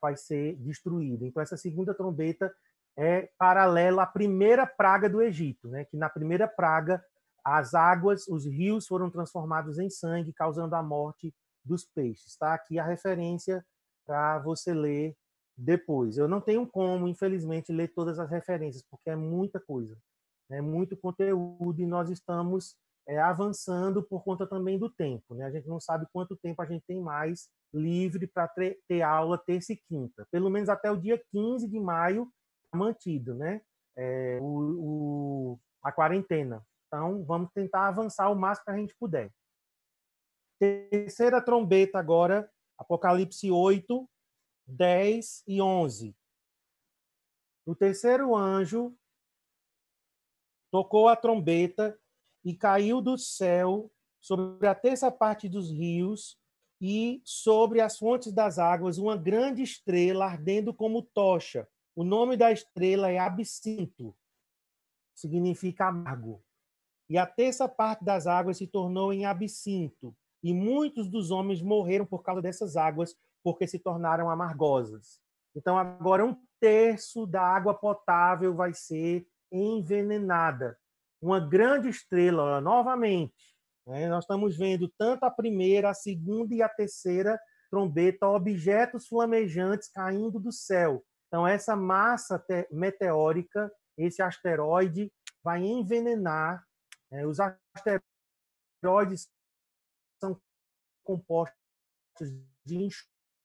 vai 0.00 0.14
ser 0.14 0.56
destruído. 0.56 1.24
Então, 1.24 1.42
essa 1.42 1.56
segunda 1.56 1.94
trombeta 1.94 2.52
é 2.98 3.30
paralela 3.38 4.02
à 4.02 4.06
primeira 4.06 4.66
praga 4.66 5.08
do 5.08 5.22
Egito, 5.22 5.68
né? 5.68 5.86
que 5.86 5.96
na 5.96 6.10
primeira 6.10 6.46
praga 6.46 7.02
as 7.42 7.72
águas, 7.74 8.28
os 8.28 8.44
rios 8.44 8.86
foram 8.86 9.10
transformados 9.10 9.78
em 9.78 9.88
sangue, 9.88 10.34
causando 10.34 10.76
a 10.76 10.82
morte 10.82 11.34
dos 11.64 11.84
peixes. 11.84 12.26
Está 12.26 12.52
aqui 12.52 12.78
a 12.78 12.84
referência 12.84 13.64
para 14.06 14.38
você 14.40 14.74
ler 14.74 15.16
depois. 15.56 16.16
Eu 16.18 16.28
não 16.28 16.40
tenho 16.40 16.66
como, 16.66 17.08
infelizmente, 17.08 17.72
ler 17.72 17.88
todas 17.88 18.18
as 18.18 18.30
referências, 18.30 18.84
porque 18.90 19.10
é 19.10 19.16
muita 19.16 19.60
coisa, 19.60 19.96
é 20.50 20.60
muito 20.60 20.96
conteúdo 20.96 21.80
e 21.80 21.86
nós 21.86 22.10
estamos 22.10 22.76
é, 23.06 23.18
avançando 23.18 24.02
por 24.02 24.22
conta 24.22 24.46
também 24.46 24.78
do 24.78 24.90
tempo. 24.90 25.34
Né? 25.34 25.44
A 25.44 25.50
gente 25.50 25.68
não 25.68 25.80
sabe 25.80 26.06
quanto 26.12 26.36
tempo 26.36 26.60
a 26.62 26.66
gente 26.66 26.84
tem 26.86 27.00
mais 27.00 27.48
livre 27.72 28.26
para 28.26 28.48
ter 28.88 29.02
aula 29.02 29.38
terça 29.38 29.72
e 29.72 29.76
quinta. 29.88 30.26
Pelo 30.30 30.50
menos 30.50 30.68
até 30.68 30.90
o 30.90 30.96
dia 30.96 31.22
15 31.32 31.68
de 31.68 31.80
maio 31.80 32.30
tá 32.70 32.78
mantido 32.78 33.34
né? 33.34 33.60
É, 33.96 34.38
o, 34.40 34.46
o, 34.46 35.60
a 35.82 35.92
quarentena. 35.92 36.64
Então, 36.86 37.24
vamos 37.24 37.50
tentar 37.54 37.88
avançar 37.88 38.30
o 38.30 38.36
máximo 38.36 38.66
que 38.66 38.70
a 38.70 38.76
gente 38.76 38.94
puder. 38.98 39.30
Terceira 40.60 41.42
trombeta 41.42 41.98
agora, 41.98 42.48
Apocalipse 42.78 43.50
8, 43.50 44.08
10 44.66 45.44
e 45.46 45.60
11. 45.60 46.16
O 47.66 47.74
terceiro 47.74 48.34
anjo 48.34 48.96
tocou 50.70 51.08
a 51.08 51.16
trombeta 51.16 51.98
e 52.44 52.54
caiu 52.54 53.00
do 53.00 53.16
céu 53.16 53.92
sobre 54.20 54.66
a 54.66 54.74
terça 54.74 55.10
parte 55.10 55.48
dos 55.48 55.70
rios 55.70 56.38
e 56.80 57.22
sobre 57.24 57.80
as 57.80 57.98
fontes 57.98 58.32
das 58.32 58.58
águas 58.58 58.98
uma 58.98 59.16
grande 59.16 59.62
estrela 59.62 60.24
ardendo 60.24 60.74
como 60.74 61.02
tocha. 61.02 61.68
O 61.94 62.02
nome 62.02 62.36
da 62.36 62.50
estrela 62.50 63.10
é 63.10 63.18
Absinto, 63.18 64.16
significa 65.14 65.86
amargo. 65.86 66.42
E 67.08 67.18
a 67.18 67.26
terça 67.26 67.68
parte 67.68 68.04
das 68.04 68.26
águas 68.26 68.56
se 68.56 68.66
tornou 68.66 69.12
em 69.12 69.26
absinto, 69.26 70.16
e 70.42 70.54
muitos 70.54 71.08
dos 71.08 71.30
homens 71.30 71.60
morreram 71.60 72.06
por 72.06 72.22
causa 72.22 72.40
dessas 72.40 72.76
águas, 72.76 73.14
porque 73.42 73.66
se 73.66 73.78
tornaram 73.78 74.30
amargosas. 74.30 75.20
Então, 75.54 75.76
agora, 75.76 76.24
um 76.24 76.36
terço 76.60 77.26
da 77.26 77.42
água 77.42 77.74
potável 77.74 78.54
vai 78.54 78.72
ser 78.72 79.26
envenenada. 79.50 80.78
Uma 81.20 81.38
grande 81.40 81.88
estrela, 81.88 82.60
novamente. 82.60 83.54
Né? 83.86 84.08
Nós 84.08 84.24
estamos 84.24 84.56
vendo 84.56 84.88
tanto 84.98 85.24
a 85.24 85.30
primeira, 85.30 85.90
a 85.90 85.94
segunda 85.94 86.54
e 86.54 86.62
a 86.62 86.68
terceira 86.68 87.38
trombeta, 87.70 88.28
objetos 88.28 89.08
flamejantes 89.08 89.88
caindo 89.88 90.38
do 90.38 90.52
céu. 90.52 91.04
Então, 91.28 91.46
essa 91.46 91.74
massa 91.74 92.44
meteórica, 92.70 93.72
esse 93.96 94.22
asteroide, 94.22 95.10
vai 95.42 95.62
envenenar. 95.62 96.62
Né? 97.10 97.26
Os 97.26 97.38
asteroides 97.40 99.28
são 100.20 100.40
compostos 101.02 101.56
de 102.64 102.76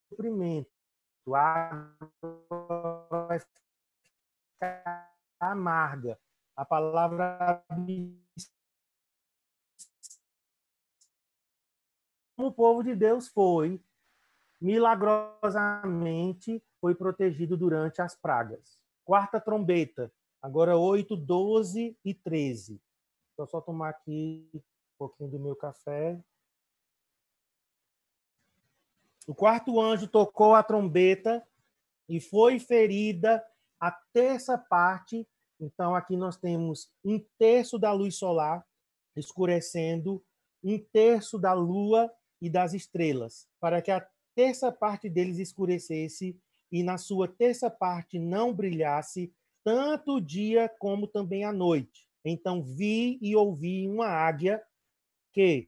enxuprimento. 0.07 0.69
A 1.33 1.87
água 2.19 3.27
vai 3.27 3.39
ficar 3.39 5.13
amarga. 5.39 6.19
A 6.55 6.65
palavra 6.65 7.63
o 12.37 12.51
povo 12.51 12.83
de 12.83 12.95
Deus 12.95 13.27
foi 13.27 13.81
milagrosamente 14.59 16.63
foi 16.79 16.95
protegido 16.95 17.57
durante 17.57 18.01
as 18.01 18.15
pragas. 18.15 18.79
Quarta 19.03 19.39
trombeta, 19.39 20.11
agora 20.41 20.77
8, 20.77 21.15
12 21.15 21.97
e 22.03 22.13
13. 22.13 22.81
Vou 23.37 23.47
só 23.47 23.61
tomar 23.61 23.89
aqui 23.89 24.49
um 24.53 24.61
pouquinho 24.97 25.29
do 25.29 25.39
meu 25.39 25.55
café. 25.55 26.19
O 29.27 29.35
quarto 29.35 29.79
anjo 29.79 30.07
tocou 30.07 30.55
a 30.55 30.63
trombeta 30.63 31.45
e 32.07 32.21
foi 32.21 32.59
ferida 32.59 33.43
a 33.77 33.91
terça 34.13 34.57
parte. 34.57 35.27
Então, 35.59 35.93
aqui 35.93 36.15
nós 36.15 36.37
temos 36.37 36.89
um 37.03 37.19
terço 37.37 37.77
da 37.77 37.91
luz 37.91 38.15
solar 38.15 38.65
escurecendo, 39.17 40.23
um 40.63 40.79
terço 40.79 41.37
da 41.37 41.51
lua 41.51 42.09
e 42.41 42.49
das 42.49 42.73
estrelas, 42.73 43.47
para 43.59 43.81
que 43.81 43.91
a 43.91 44.07
terça 44.33 44.71
parte 44.71 45.09
deles 45.09 45.39
escurecesse 45.39 46.39
e 46.71 46.81
na 46.81 46.97
sua 46.97 47.27
terça 47.27 47.69
parte 47.69 48.19
não 48.19 48.53
brilhasse 48.53 49.33
tanto 49.63 50.15
o 50.15 50.21
dia 50.21 50.69
como 50.79 51.05
também 51.05 51.43
a 51.43 51.51
noite. 51.51 52.07
Então 52.23 52.63
vi 52.63 53.17
e 53.21 53.35
ouvi 53.35 53.87
uma 53.87 54.07
águia 54.07 54.63
que, 55.33 55.67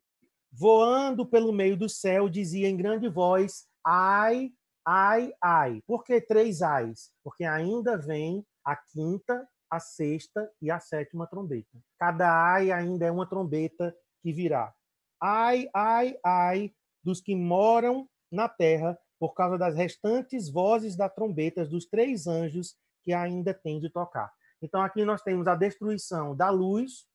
voando 0.51 1.25
pelo 1.25 1.51
meio 1.51 1.77
do 1.77 1.89
céu, 1.89 2.29
dizia 2.29 2.67
em 2.67 2.77
grande 2.77 3.07
voz: 3.07 3.65
Ai, 3.85 4.51
ai, 4.85 5.31
ai. 5.41 5.81
Por 5.85 6.03
que 6.03 6.19
três 6.21 6.61
ais? 6.61 7.11
Porque 7.23 7.43
ainda 7.43 7.97
vem 7.97 8.45
a 8.65 8.75
quinta, 8.75 9.47
a 9.69 9.79
sexta 9.79 10.51
e 10.61 10.71
a 10.71 10.79
sétima 10.79 11.27
trombeta. 11.27 11.77
Cada 11.97 12.53
ai 12.53 12.71
ainda 12.71 13.05
é 13.05 13.11
uma 13.11 13.27
trombeta 13.27 13.95
que 14.21 14.33
virá. 14.33 14.73
Ai, 15.21 15.69
ai, 15.73 16.17
ai 16.23 16.73
dos 17.03 17.21
que 17.21 17.35
moram 17.35 18.09
na 18.31 18.47
terra 18.47 18.97
por 19.19 19.33
causa 19.33 19.57
das 19.57 19.75
restantes 19.75 20.49
vozes 20.49 20.95
da 20.95 21.09
trombetas 21.09 21.69
dos 21.69 21.85
três 21.85 22.25
anjos 22.25 22.75
que 23.03 23.13
ainda 23.13 23.53
têm 23.53 23.79
de 23.79 23.89
tocar. 23.89 24.31
Então 24.61 24.81
aqui 24.81 25.03
nós 25.03 25.21
temos 25.21 25.47
a 25.47 25.55
destruição 25.55 26.35
da 26.35 26.49
luz, 26.49 27.05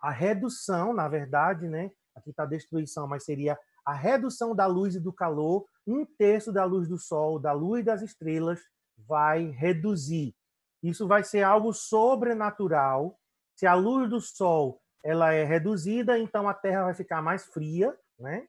a 0.00 0.10
redução, 0.10 0.92
na 0.92 1.08
verdade, 1.08 1.68
né? 1.68 1.90
Aqui 2.18 2.30
está 2.30 2.44
destruição, 2.44 3.06
mas 3.06 3.24
seria 3.24 3.58
a 3.84 3.94
redução 3.94 4.54
da 4.54 4.66
luz 4.66 4.94
e 4.94 5.00
do 5.00 5.12
calor, 5.12 5.66
um 5.86 6.04
terço 6.04 6.52
da 6.52 6.64
luz 6.64 6.88
do 6.88 6.98
sol, 6.98 7.38
da 7.38 7.52
luz 7.52 7.84
das 7.84 8.02
estrelas, 8.02 8.60
vai 8.96 9.46
reduzir. 9.46 10.34
Isso 10.82 11.06
vai 11.06 11.24
ser 11.24 11.42
algo 11.42 11.72
sobrenatural. 11.72 13.18
Se 13.56 13.66
a 13.66 13.74
luz 13.74 14.10
do 14.10 14.20
sol 14.20 14.80
ela 15.02 15.32
é 15.32 15.44
reduzida, 15.44 16.18
então 16.18 16.48
a 16.48 16.54
Terra 16.54 16.84
vai 16.84 16.94
ficar 16.94 17.22
mais 17.22 17.46
fria, 17.46 17.96
né? 18.18 18.46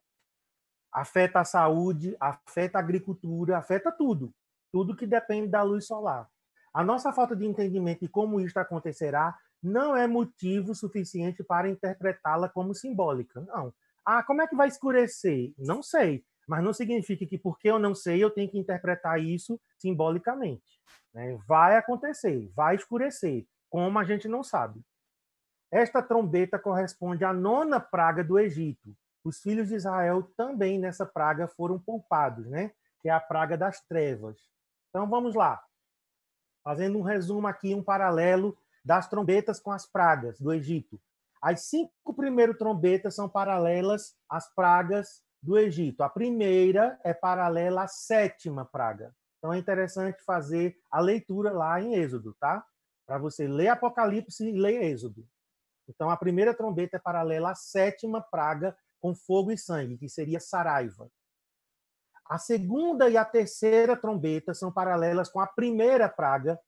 Afeta 0.92 1.40
a 1.40 1.46
saúde, 1.46 2.18
afeta 2.20 2.80
a 2.80 2.82
agricultura, 2.82 3.58
afeta 3.58 3.92
tudo, 3.92 4.34
tudo 4.72 4.96
que 4.96 5.06
depende 5.06 5.48
da 5.48 5.62
luz 5.62 5.86
solar. 5.86 6.28
A 6.74 6.84
nossa 6.84 7.14
falta 7.14 7.36
de 7.36 7.46
entendimento 7.46 8.02
de 8.02 8.08
como 8.08 8.42
isto 8.42 8.58
acontecerá 8.58 9.38
não 9.62 9.96
é 9.96 10.08
motivo 10.08 10.74
suficiente 10.74 11.44
para 11.44 11.70
interpretá-la 11.70 12.50
como 12.50 12.74
simbólica. 12.74 13.42
Não. 13.42 13.74
Ah, 14.06 14.24
como 14.24 14.42
é 14.42 14.48
que 14.48 14.56
vai 14.56 14.68
escurecer? 14.68 15.54
Não 15.58 15.84
sei. 15.84 16.24
Mas 16.48 16.64
não 16.64 16.74
significa 16.74 17.26
que 17.26 17.38
porque 17.38 17.70
eu 17.70 17.78
não 17.78 17.94
sei, 17.94 18.24
eu 18.24 18.32
tenho 18.32 18.50
que 18.50 18.58
interpretar 18.58 19.20
isso 19.20 19.62
simbolicamente. 19.78 20.82
Né? 21.14 21.38
Vai 21.48 21.78
acontecer, 21.78 22.52
vai 22.56 22.76
escurecer, 22.76 23.46
como 23.70 24.00
a 24.00 24.04
gente 24.04 24.28
não 24.28 24.44
sabe. 24.44 24.82
Esta 25.72 26.02
trombeta 26.02 26.58
corresponde 26.58 27.24
à 27.24 27.32
nona 27.32 27.80
praga 27.80 28.24
do 28.24 28.40
Egito. 28.40 28.96
Os 29.24 29.40
filhos 29.42 29.68
de 29.68 29.76
Israel 29.76 30.24
também 30.36 30.80
nessa 30.80 31.06
praga 31.06 31.48
foram 31.48 31.78
poupados, 31.78 32.48
né? 32.48 32.72
que 33.00 33.10
é 33.10 33.12
a 33.12 33.20
praga 33.20 33.56
das 33.56 33.82
trevas. 33.82 34.38
Então 34.90 35.08
vamos 35.08 35.36
lá. 35.36 35.64
Fazendo 36.64 36.98
um 36.98 37.04
resumo 37.04 37.48
aqui, 37.48 37.76
um 37.76 37.84
paralelo 37.84 38.58
das 38.84 39.08
trombetas 39.10 39.60
com 39.60 39.72
as 39.72 39.86
pragas 39.86 40.40
do 40.40 40.54
Egito. 40.54 41.00
As 41.42 41.62
cinco 41.64 42.14
primeiras 42.14 42.58
trombetas 42.58 43.16
são 43.16 43.30
paralelas 43.30 44.16
às 44.30 44.54
pragas 44.54 45.24
do 45.42 45.58
Egito. 45.58 46.02
A 46.02 46.10
primeira 46.10 47.00
é 47.04 47.14
paralela 47.14 47.84
à 47.84 47.88
sétima 47.88 48.66
praga. 48.66 49.14
Então 49.38 49.54
é 49.54 49.58
interessante 49.58 50.22
fazer 50.26 50.76
a 50.92 51.00
leitura 51.00 51.52
lá 51.52 51.82
em 51.82 51.96
Êxodo, 51.96 52.36
tá? 52.40 52.66
Para 53.08 53.18
você 53.18 53.48
ler 53.48 53.70
Apocalipse 53.70 54.46
e 54.46 54.52
ler 54.52 54.84
Êxodo. 54.84 55.26
Então 55.88 56.10
a 56.10 56.18
primeira 56.18 56.54
trombeta 56.54 56.98
é 56.98 57.00
paralela 57.00 57.52
à 57.52 57.56
sétima 57.56 58.22
praga 58.22 58.78
com 59.02 59.16
fogo 59.16 59.52
e 59.52 59.58
sangue, 59.58 59.98
que 59.98 60.10
seria 60.10 60.40
Saraiva. 60.40 61.10
A 62.30 62.38
segunda 62.38 63.10
e 63.10 63.18
a 63.18 63.26
terceira 63.26 63.98
trombeta 63.98 64.54
são 64.54 64.72
paralelas 64.72 65.30
com 65.30 65.40
a 65.40 65.48
primeira 65.48 66.08
praga 66.08 66.60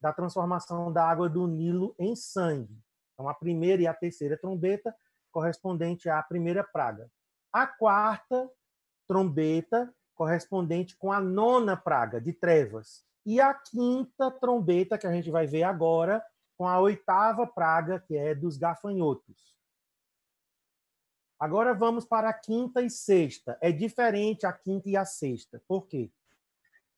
da 0.00 0.12
transformação 0.12 0.92
da 0.92 1.04
água 1.08 1.28
do 1.28 1.46
Nilo 1.46 1.94
em 1.98 2.16
sangue. 2.16 2.78
Então, 3.12 3.28
a 3.28 3.34
primeira 3.34 3.82
e 3.82 3.86
a 3.86 3.94
terceira 3.94 4.36
trombeta 4.36 4.94
correspondente 5.30 6.08
à 6.08 6.22
primeira 6.22 6.64
praga. 6.64 7.10
A 7.52 7.66
quarta 7.66 8.50
trombeta 9.06 9.92
correspondente 10.14 10.96
com 10.96 11.12
a 11.12 11.20
nona 11.20 11.76
praga 11.76 12.20
de 12.20 12.32
trevas. 12.32 13.04
E 13.24 13.40
a 13.40 13.52
quinta 13.52 14.30
trombeta, 14.30 14.96
que 14.96 15.06
a 15.06 15.12
gente 15.12 15.30
vai 15.30 15.46
ver 15.46 15.62
agora, 15.62 16.24
com 16.56 16.66
a 16.66 16.78
oitava 16.78 17.46
praga, 17.46 18.00
que 18.00 18.16
é 18.16 18.34
dos 18.34 18.56
gafanhotos. 18.56 19.56
Agora 21.38 21.72
vamos 21.72 22.04
para 22.04 22.28
a 22.28 22.34
quinta 22.34 22.82
e 22.82 22.90
sexta. 22.90 23.56
É 23.62 23.72
diferente 23.72 24.44
a 24.44 24.52
quinta 24.52 24.90
e 24.90 24.96
a 24.96 25.06
sexta. 25.06 25.62
Por 25.66 25.86
quê? 25.86 26.10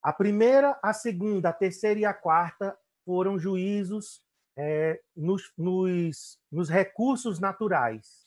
A 0.03 0.13
primeira, 0.13 0.77
a 0.83 0.93
segunda, 0.93 1.51
a 1.51 1.53
terceira 1.53 2.01
e 2.01 2.05
a 2.05 2.13
quarta 2.13 2.77
foram 3.05 3.39
juízos 3.39 4.23
é, 4.57 5.01
nos, 5.17 5.53
nos, 5.57 6.39
nos 6.51 6.69
recursos 6.69 7.39
naturais. 7.39 8.27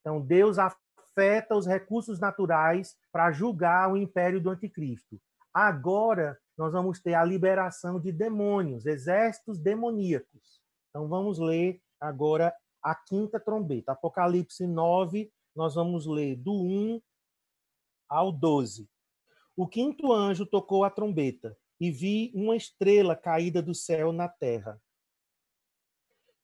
Então, 0.00 0.20
Deus 0.20 0.58
afeta 0.58 1.56
os 1.56 1.66
recursos 1.66 2.18
naturais 2.18 2.96
para 3.10 3.32
julgar 3.32 3.90
o 3.90 3.96
império 3.96 4.40
do 4.40 4.50
anticristo. 4.50 5.20
Agora, 5.52 6.38
nós 6.56 6.72
vamos 6.72 7.00
ter 7.00 7.14
a 7.14 7.24
liberação 7.24 8.00
de 8.00 8.12
demônios, 8.12 8.86
exércitos 8.86 9.58
demoníacos. 9.58 10.60
Então, 10.90 11.08
vamos 11.08 11.38
ler 11.38 11.80
agora 12.00 12.54
a 12.82 12.94
quinta 12.94 13.38
trombeta. 13.38 13.92
Apocalipse 13.92 14.66
9, 14.66 15.32
nós 15.54 15.74
vamos 15.74 16.06
ler 16.06 16.36
do 16.36 16.52
1 16.52 17.00
ao 18.08 18.32
12. 18.32 18.88
O 19.56 19.66
quinto 19.68 20.12
anjo 20.12 20.44
tocou 20.46 20.84
a 20.84 20.90
trombeta 20.90 21.56
e 21.82 21.90
vi 21.90 22.30
uma 22.32 22.54
estrela 22.54 23.16
caída 23.16 23.60
do 23.60 23.74
céu 23.74 24.12
na 24.12 24.28
terra 24.28 24.80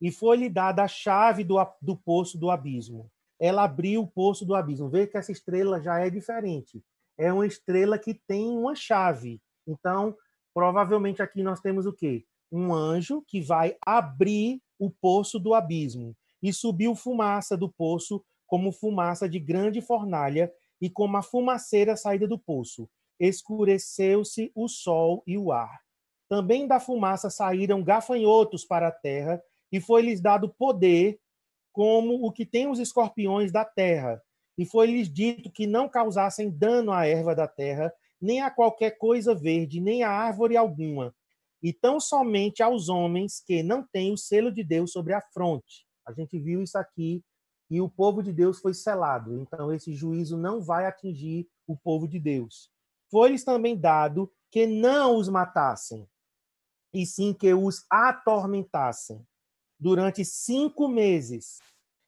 e 0.01 0.11
foi-lhe 0.11 0.49
dada 0.49 0.83
a 0.83 0.89
chave 0.89 1.45
do, 1.45 1.57
do 1.81 1.97
poço 1.97 2.37
do 2.37 2.51
abismo. 2.51 3.09
Ela 3.39 3.63
abriu 3.63 4.03
o 4.03 4.07
poço 4.07 4.45
do 4.45 4.53
abismo. 4.53 4.89
Veja 4.89 5.07
que 5.07 5.17
essa 5.17 5.31
estrela 5.31 5.81
já 5.81 6.01
é 6.01 6.11
diferente. 6.11 6.83
É 7.17 7.33
uma 7.33 7.47
estrela 7.47 7.97
que 7.97 8.15
tem 8.15 8.49
uma 8.49 8.75
chave. 8.75 9.41
Então, 9.65 10.17
provavelmente 10.53 11.23
aqui 11.23 11.41
nós 11.41 11.61
temos 11.61 11.87
o 11.87 11.93
quê? 11.93 12.25
Um 12.51 12.75
anjo 12.75 13.23
que 13.23 13.41
vai 13.41 13.77
abrir 13.81 14.61
o 14.77 14.91
poço 14.91 15.39
do 15.39 15.55
abismo. 15.55 16.17
E 16.43 16.53
subiu 16.53 16.97
fumaça 16.97 17.57
do 17.57 17.69
poço 17.69 18.25
como 18.45 18.73
fumaça 18.73 19.29
de 19.29 19.39
grande 19.39 19.81
fornalha 19.81 20.53
e 20.81 20.91
como 20.91 21.17
a 21.17 21.23
fumaceira 21.23 21.97
saída 21.97 22.27
do 22.27 22.37
poço. 22.37 22.91
Escureceu-se 23.19 24.53
o 24.55 24.69
sol 24.69 25.23
e 25.27 25.37
o 25.37 25.51
ar. 25.53 25.81
Também 26.29 26.67
da 26.67 26.79
fumaça 26.79 27.31
saíram 27.31 27.83
gafanhotos 27.83 28.65
para 28.65 28.89
a 28.89 28.93
terra 28.93 29.43
e 29.73 29.81
foi-lhes 29.81 30.21
dado 30.21 30.49
poder 30.49 31.19
como 31.73 32.27
o 32.27 32.33
que 32.33 32.45
tem 32.45 32.69
os 32.69 32.79
escorpiões 32.79 33.53
da 33.53 33.65
terra, 33.65 34.21
e 34.57 34.67
foi-lhes 34.67 35.09
dito 35.09 35.51
que 35.51 35.67
não 35.67 35.89
causassem 35.89 36.51
dano 36.51 36.91
à 36.91 37.07
erva 37.07 37.35
da 37.35 37.47
terra, 37.47 37.93
nem 38.21 38.43
a 38.43 38.51
qualquer 38.51 38.99
coisa 38.99 39.33
verde, 39.35 39.81
nem 39.81 40.03
a 40.03 40.11
árvore 40.11 40.57
alguma, 40.57 41.15
e 41.63 41.73
tão 41.73 42.01
somente 42.01 42.63
aos 42.63 42.89
homens 42.89 43.41
que 43.47 43.63
não 43.63 43.87
têm 43.87 44.13
o 44.13 44.19
selo 44.19 44.51
de 44.51 44.65
Deus 44.65 44.91
sobre 44.91 45.13
a 45.13 45.21
fronte. 45.21 45.87
A 46.05 46.13
gente 46.13 46.39
viu 46.39 46.63
isso 46.63 46.77
aqui 46.77 47.23
e 47.71 47.81
o 47.81 47.89
povo 47.89 48.23
de 48.23 48.33
Deus 48.33 48.59
foi 48.59 48.75
selado. 48.75 49.39
Então 49.39 49.73
esse 49.73 49.95
juízo 49.95 50.37
não 50.37 50.61
vai 50.61 50.87
atingir 50.87 51.47
o 51.67 51.77
povo 51.77 52.09
de 52.09 52.19
Deus. 52.19 52.71
Foi-lhes 53.11 53.45
também 53.45 53.77
dado 53.77 54.31
que 54.51 54.67
não 54.67 55.17
os 55.17 55.29
matassem, 55.29 56.07
e 56.93 57.05
sim 57.05 57.33
que 57.33 57.53
os 57.53 57.85
atormentassem 57.91 59.25
durante 59.79 60.25
cinco 60.25 60.89
meses. 60.89 61.59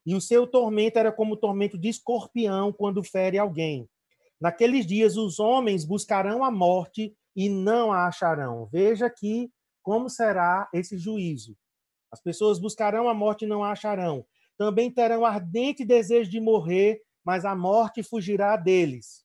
E 0.05 0.15
o 0.15 0.21
seu 0.21 0.47
tormento 0.47 0.99
era 0.99 1.13
como 1.13 1.35
o 1.35 1.37
tormento 1.37 1.79
de 1.79 1.89
escorpião 1.89 2.73
quando 2.73 3.03
fere 3.03 3.39
alguém. 3.39 3.89
Naqueles 4.41 4.87
dias 4.87 5.17
os 5.17 5.39
homens 5.39 5.85
buscarão 5.85 6.43
a 6.43 6.51
morte 6.51 7.15
e 7.37 7.49
não 7.49 7.93
a 7.93 8.07
acharão. 8.07 8.69
Veja 8.73 9.07
aqui 9.07 9.53
como 9.83 10.09
será 10.09 10.69
esse 10.73 10.97
juízo. 10.97 11.57
As 12.11 12.21
pessoas 12.21 12.59
buscarão 12.59 13.09
a 13.09 13.15
morte 13.15 13.45
e 13.45 13.49
não 13.49 13.63
a 13.63 13.73
acharão. 13.73 14.27
Também 14.57 14.91
terão 14.91 15.25
ardente 15.25 15.85
desejo 15.85 16.31
de 16.31 16.41
morrer, 16.41 17.01
mas 17.25 17.45
a 17.45 17.55
morte 17.55 18.03
fugirá 18.03 18.57
deles. 18.57 19.25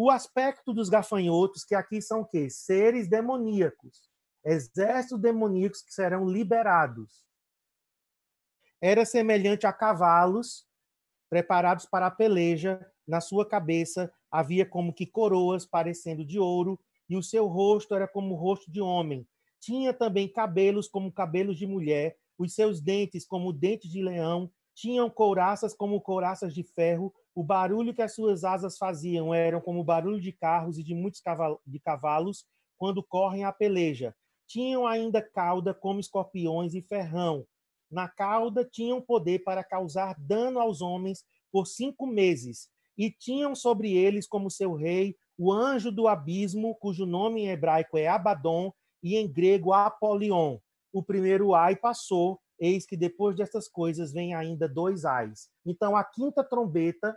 O 0.00 0.12
aspecto 0.12 0.72
dos 0.72 0.88
gafanhotos, 0.88 1.64
que 1.64 1.74
aqui 1.74 2.00
são 2.00 2.20
o 2.20 2.24
quê? 2.24 2.48
Seres 2.48 3.08
demoníacos, 3.08 4.08
exércitos 4.44 5.18
demoníacos 5.18 5.82
que 5.82 5.92
serão 5.92 6.24
liberados. 6.24 7.26
Era 8.80 9.04
semelhante 9.04 9.66
a 9.66 9.72
cavalos 9.72 10.64
preparados 11.28 11.84
para 11.84 12.06
a 12.06 12.12
peleja, 12.12 12.80
na 13.08 13.20
sua 13.20 13.44
cabeça 13.44 14.08
havia 14.30 14.64
como 14.64 14.94
que 14.94 15.04
coroas 15.04 15.66
parecendo 15.66 16.24
de 16.24 16.38
ouro, 16.38 16.78
e 17.10 17.16
o 17.16 17.22
seu 17.22 17.48
rosto 17.48 17.92
era 17.92 18.06
como 18.06 18.34
o 18.34 18.38
rosto 18.38 18.70
de 18.70 18.80
homem. 18.80 19.26
Tinha 19.58 19.92
também 19.92 20.32
cabelos 20.32 20.86
como 20.86 21.10
cabelos 21.10 21.58
de 21.58 21.66
mulher, 21.66 22.16
os 22.38 22.54
seus 22.54 22.80
dentes 22.80 23.26
como 23.26 23.52
dentes 23.52 23.90
de 23.90 24.00
leão, 24.00 24.48
tinham 24.76 25.10
couraças 25.10 25.74
como 25.74 26.00
couraças 26.00 26.54
de 26.54 26.62
ferro, 26.62 27.12
o 27.34 27.42
barulho 27.42 27.94
que 27.94 28.02
as 28.02 28.14
suas 28.14 28.44
asas 28.44 28.76
faziam 28.76 29.32
eram 29.32 29.60
como 29.60 29.80
o 29.80 29.84
barulho 29.84 30.20
de 30.20 30.32
carros 30.32 30.78
e 30.78 30.82
de 30.82 30.94
muitos 30.94 31.22
cavalos 31.84 32.44
quando 32.76 33.02
correm 33.02 33.44
a 33.44 33.52
peleja. 33.52 34.14
Tinham 34.46 34.86
ainda 34.86 35.22
cauda 35.22 35.74
como 35.74 36.00
escorpiões 36.00 36.74
e 36.74 36.82
ferrão. 36.82 37.44
Na 37.90 38.08
cauda 38.08 38.64
tinham 38.64 39.00
poder 39.00 39.40
para 39.40 39.64
causar 39.64 40.14
dano 40.18 40.58
aos 40.58 40.80
homens 40.80 41.24
por 41.50 41.66
cinco 41.66 42.06
meses, 42.06 42.68
e 42.96 43.10
tinham 43.10 43.54
sobre 43.54 43.92
eles 43.92 44.26
como 44.26 44.50
seu 44.50 44.74
rei 44.74 45.16
o 45.38 45.52
anjo 45.52 45.92
do 45.92 46.08
abismo, 46.08 46.74
cujo 46.74 47.06
nome 47.06 47.42
em 47.42 47.48
hebraico 47.48 47.96
é 47.96 48.08
Abaddon 48.08 48.72
e 49.00 49.16
em 49.16 49.32
grego 49.32 49.72
Apolion. 49.72 50.58
O 50.92 51.00
primeiro 51.00 51.54
ai 51.54 51.76
passou, 51.76 52.40
eis 52.58 52.86
que 52.86 52.96
depois 52.96 53.36
dessas 53.36 53.68
coisas 53.68 54.12
vem 54.12 54.34
ainda 54.34 54.68
dois 54.68 55.04
ais. 55.04 55.48
Então 55.64 55.96
a 55.96 56.04
quinta 56.04 56.42
trombeta 56.42 57.16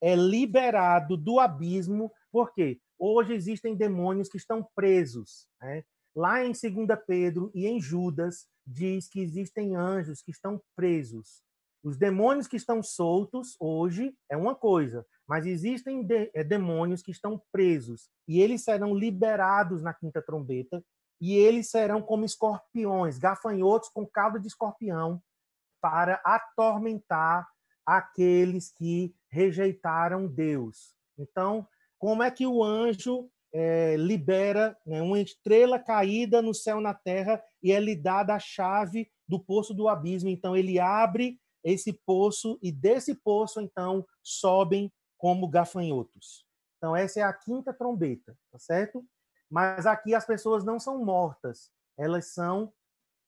é 0.00 0.14
liberado 0.14 1.16
do 1.16 1.40
abismo, 1.40 2.12
porque 2.30 2.80
hoje 2.98 3.34
existem 3.34 3.74
demônios 3.74 4.28
que 4.28 4.36
estão 4.36 4.66
presos. 4.74 5.46
Né? 5.60 5.84
Lá 6.14 6.44
em 6.44 6.52
2 6.52 6.62
Pedro 7.06 7.50
e 7.54 7.66
em 7.66 7.80
Judas, 7.80 8.46
diz 8.66 9.08
que 9.08 9.20
existem 9.20 9.76
anjos 9.76 10.22
que 10.22 10.30
estão 10.30 10.60
presos. 10.74 11.42
Os 11.82 11.98
demônios 11.98 12.46
que 12.46 12.56
estão 12.56 12.82
soltos 12.82 13.56
hoje 13.60 14.16
é 14.30 14.36
uma 14.36 14.54
coisa, 14.54 15.04
mas 15.28 15.44
existem 15.44 16.02
de, 16.02 16.30
é, 16.34 16.42
demônios 16.42 17.02
que 17.02 17.10
estão 17.10 17.42
presos 17.52 18.08
e 18.26 18.40
eles 18.40 18.64
serão 18.64 18.94
liberados 18.94 19.82
na 19.82 19.92
quinta 19.92 20.22
trombeta 20.22 20.82
e 21.24 21.34
eles 21.34 21.70
serão 21.70 22.02
como 22.02 22.26
escorpiões, 22.26 23.16
gafanhotos 23.16 23.88
com 23.88 24.06
cauda 24.06 24.38
de 24.38 24.46
escorpião 24.46 25.22
para 25.80 26.20
atormentar 26.24 27.48
aqueles 27.86 28.70
que 28.70 29.14
rejeitaram 29.30 30.26
Deus. 30.26 30.94
Então, 31.18 31.66
como 31.98 32.22
é 32.22 32.30
que 32.30 32.46
o 32.46 32.62
anjo 32.62 33.30
é, 33.54 33.96
libera 33.96 34.76
né, 34.84 35.00
uma 35.00 35.18
estrela 35.18 35.78
caída 35.78 36.42
no 36.42 36.52
céu 36.52 36.78
na 36.78 36.92
terra 36.92 37.42
e 37.62 37.72
é 37.72 37.80
lhe 37.80 37.96
dada 37.96 38.34
a 38.34 38.38
chave 38.38 39.10
do 39.26 39.40
poço 39.40 39.72
do 39.72 39.88
abismo? 39.88 40.28
Então, 40.28 40.54
ele 40.54 40.78
abre 40.78 41.40
esse 41.64 41.90
poço 41.90 42.58
e 42.62 42.70
desse 42.70 43.14
poço 43.14 43.62
então 43.62 44.06
sobem 44.22 44.92
como 45.16 45.48
gafanhotos. 45.48 46.44
Então 46.76 46.94
essa 46.94 47.20
é 47.20 47.22
a 47.22 47.32
quinta 47.32 47.72
trombeta, 47.72 48.36
tá 48.52 48.58
certo? 48.58 49.02
Mas 49.54 49.86
aqui 49.86 50.16
as 50.16 50.26
pessoas 50.26 50.64
não 50.64 50.80
são 50.80 51.04
mortas, 51.04 51.72
elas 51.96 52.26
são 52.26 52.72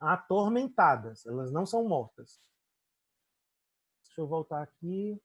atormentadas, 0.00 1.24
elas 1.24 1.52
não 1.52 1.64
são 1.64 1.86
mortas. 1.86 2.42
Deixa 4.04 4.22
eu 4.22 4.26
voltar 4.26 4.60
aqui. 4.60 5.22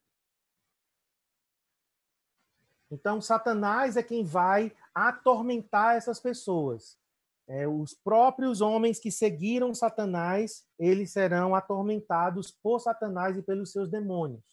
Então, 2.91 3.19
Satanás 3.19 3.97
é 3.97 4.03
quem 4.03 4.23
vai 4.23 4.77
atormentar 4.93 5.95
essas 5.95 6.19
pessoas. 6.19 6.99
É, 7.47 7.67
os 7.67 7.95
próprios 7.95 8.61
homens 8.61 8.99
que 8.99 9.09
seguiram 9.09 9.73
Satanás, 9.73 10.67
eles 10.77 11.11
serão 11.11 11.55
atormentados 11.55 12.51
por 12.51 12.79
Satanás 12.79 13.35
e 13.35 13.41
pelos 13.41 13.71
seus 13.71 13.89
demônios. 13.89 14.45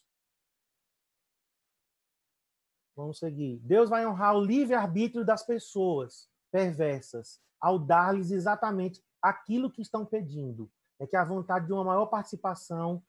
Vamos 2.96 3.18
seguir. 3.18 3.58
Deus 3.58 3.90
vai 3.90 4.06
honrar 4.06 4.34
o 4.34 4.42
livre-arbítrio 4.42 5.26
das 5.26 5.44
pessoas 5.44 6.26
perversas 6.50 7.40
ao 7.61 7.78
dar-lhes 7.78 8.30
exatamente 8.30 9.02
aquilo 9.22 9.70
que 9.70 9.82
estão 9.82 10.04
pedindo. 10.04 10.70
É 11.00 11.06
que 11.06 11.16
a 11.16 11.24
vontade 11.24 11.66
de 11.66 11.72
uma 11.72 11.84
maior 11.84 12.06
participação 12.06 13.02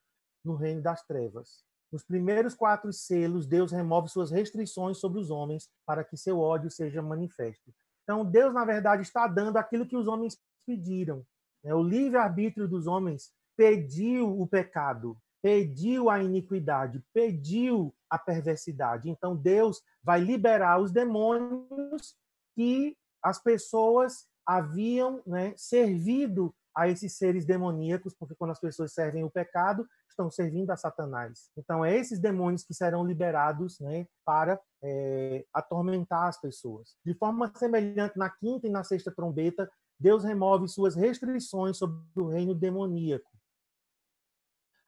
no 0.43 0.55
reino 0.55 0.81
das 0.81 1.03
trevas. 1.03 1.63
Nos 1.91 2.03
primeiros 2.03 2.53
quatro 2.53 2.93
selos, 2.93 3.47
Deus 3.47 3.71
remove 3.71 4.09
suas 4.09 4.29
restrições 4.29 4.97
sobre 4.99 5.19
os 5.19 5.31
homens 5.31 5.67
para 5.85 6.03
que 6.03 6.15
seu 6.15 6.39
ódio 6.39 6.69
seja 6.69 7.01
manifesto. 7.01 7.73
Então, 8.03 8.23
Deus, 8.23 8.53
na 8.53 8.63
verdade, 8.63 9.01
está 9.01 9.27
dando 9.27 9.57
aquilo 9.57 9.87
que 9.87 9.95
os 9.95 10.07
homens 10.07 10.37
pediram. 10.65 11.25
Né? 11.63 11.73
O 11.73 11.81
livre-arbítrio 11.81 12.67
dos 12.67 12.85
homens 12.85 13.31
pediu 13.57 14.39
o 14.39 14.47
pecado, 14.47 15.17
pediu 15.41 16.09
a 16.09 16.21
iniquidade, 16.21 17.03
pediu 17.13 17.93
a 18.09 18.17
perversidade. 18.17 19.09
Então, 19.09 19.35
Deus 19.35 19.81
vai 20.03 20.19
liberar 20.19 20.79
os 20.79 20.91
demônios 20.91 22.15
que 22.55 22.95
as 23.23 23.41
pessoas 23.41 24.27
haviam 24.45 25.21
né, 25.25 25.53
servido 25.55 26.53
a 26.75 26.87
esses 26.87 27.17
seres 27.17 27.45
demoníacos, 27.45 28.15
porque 28.15 28.35
quando 28.35 28.51
as 28.51 28.59
pessoas 28.59 28.93
servem 28.93 29.23
o 29.23 29.29
pecado, 29.29 29.87
estão 30.09 30.29
servindo 30.29 30.69
a 30.71 30.77
Satanás. 30.77 31.49
Então, 31.57 31.83
é 31.83 31.95
esses 31.95 32.19
demônios 32.19 32.63
que 32.63 32.73
serão 32.73 33.05
liberados 33.05 33.79
né, 33.79 34.07
para 34.25 34.59
é, 34.83 35.45
atormentar 35.53 36.27
as 36.27 36.39
pessoas. 36.39 36.95
De 37.05 37.13
forma 37.13 37.51
semelhante, 37.55 38.17
na 38.17 38.29
quinta 38.29 38.67
e 38.67 38.69
na 38.69 38.83
sexta 38.83 39.11
trombeta, 39.11 39.69
Deus 39.99 40.23
remove 40.23 40.67
suas 40.67 40.95
restrições 40.95 41.77
sobre 41.77 41.97
o 42.15 42.27
reino 42.27 42.55
demoníaco. 42.55 43.29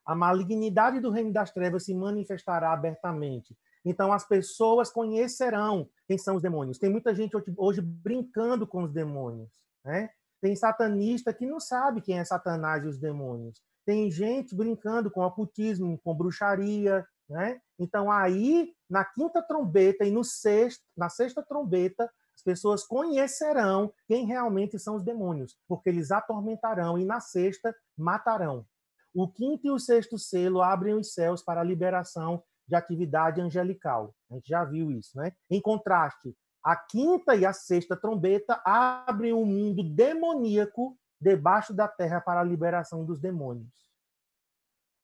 A 0.05 0.15
malignidade 0.15 0.99
do 0.99 1.11
reino 1.11 1.31
das 1.31 1.51
trevas 1.51 1.85
se 1.85 1.93
manifestará 1.93 2.73
abertamente. 2.73 3.55
Então, 3.83 4.13
as 4.13 4.27
pessoas 4.27 4.91
conhecerão 4.91 5.89
quem 6.07 6.17
são 6.17 6.35
os 6.35 6.41
demônios. 6.41 6.77
Tem 6.77 6.89
muita 6.89 7.15
gente 7.15 7.35
hoje 7.57 7.81
brincando 7.81 8.67
com 8.67 8.83
os 8.83 8.91
demônios. 8.91 9.49
Né? 9.83 10.09
Tem 10.41 10.55
satanista 10.55 11.33
que 11.33 11.45
não 11.45 11.59
sabe 11.59 12.01
quem 12.01 12.19
é 12.19 12.23
Satanás 12.23 12.83
e 12.83 12.87
os 12.87 12.99
demônios. 12.99 13.61
Tem 13.85 14.11
gente 14.11 14.55
brincando 14.55 15.09
com 15.09 15.21
ocultismo, 15.21 15.99
com 16.03 16.15
bruxaria, 16.15 17.05
né? 17.31 17.61
Então 17.79 18.11
aí, 18.11 18.73
na 18.89 19.05
quinta 19.05 19.41
trombeta 19.41 20.05
e 20.05 20.11
no 20.11 20.23
sexto, 20.23 20.83
na 20.95 21.09
sexta 21.09 21.41
trombeta, 21.41 22.11
as 22.35 22.43
pessoas 22.43 22.83
conhecerão 22.83 23.93
quem 24.07 24.25
realmente 24.25 24.77
são 24.77 24.95
os 24.95 25.03
demônios, 25.03 25.57
porque 25.67 25.89
eles 25.89 26.11
atormentarão 26.11 26.97
e 26.97 27.05
na 27.05 27.19
sexta 27.19 27.75
matarão. 27.97 28.65
O 29.13 29.27
quinto 29.27 29.67
e 29.67 29.71
o 29.71 29.79
sexto 29.79 30.17
selo 30.17 30.61
abrem 30.61 30.93
os 30.93 31.13
céus 31.13 31.41
para 31.41 31.61
a 31.61 31.63
liberação 31.63 32.43
de 32.71 32.75
atividade 32.75 33.41
angelical. 33.41 34.15
A 34.29 34.35
gente 34.35 34.47
já 34.47 34.63
viu 34.63 34.89
isso, 34.91 35.17
né? 35.17 35.33
Em 35.49 35.59
contraste, 35.59 36.33
a 36.63 36.73
quinta 36.73 37.35
e 37.35 37.45
a 37.45 37.51
sexta 37.51 37.97
trombeta 37.97 38.61
abrem 38.65 39.33
um 39.33 39.45
mundo 39.45 39.83
demoníaco 39.83 40.97
debaixo 41.19 41.73
da 41.73 41.85
terra 41.85 42.21
para 42.21 42.39
a 42.39 42.45
liberação 42.45 43.03
dos 43.03 43.19
demônios. 43.19 43.73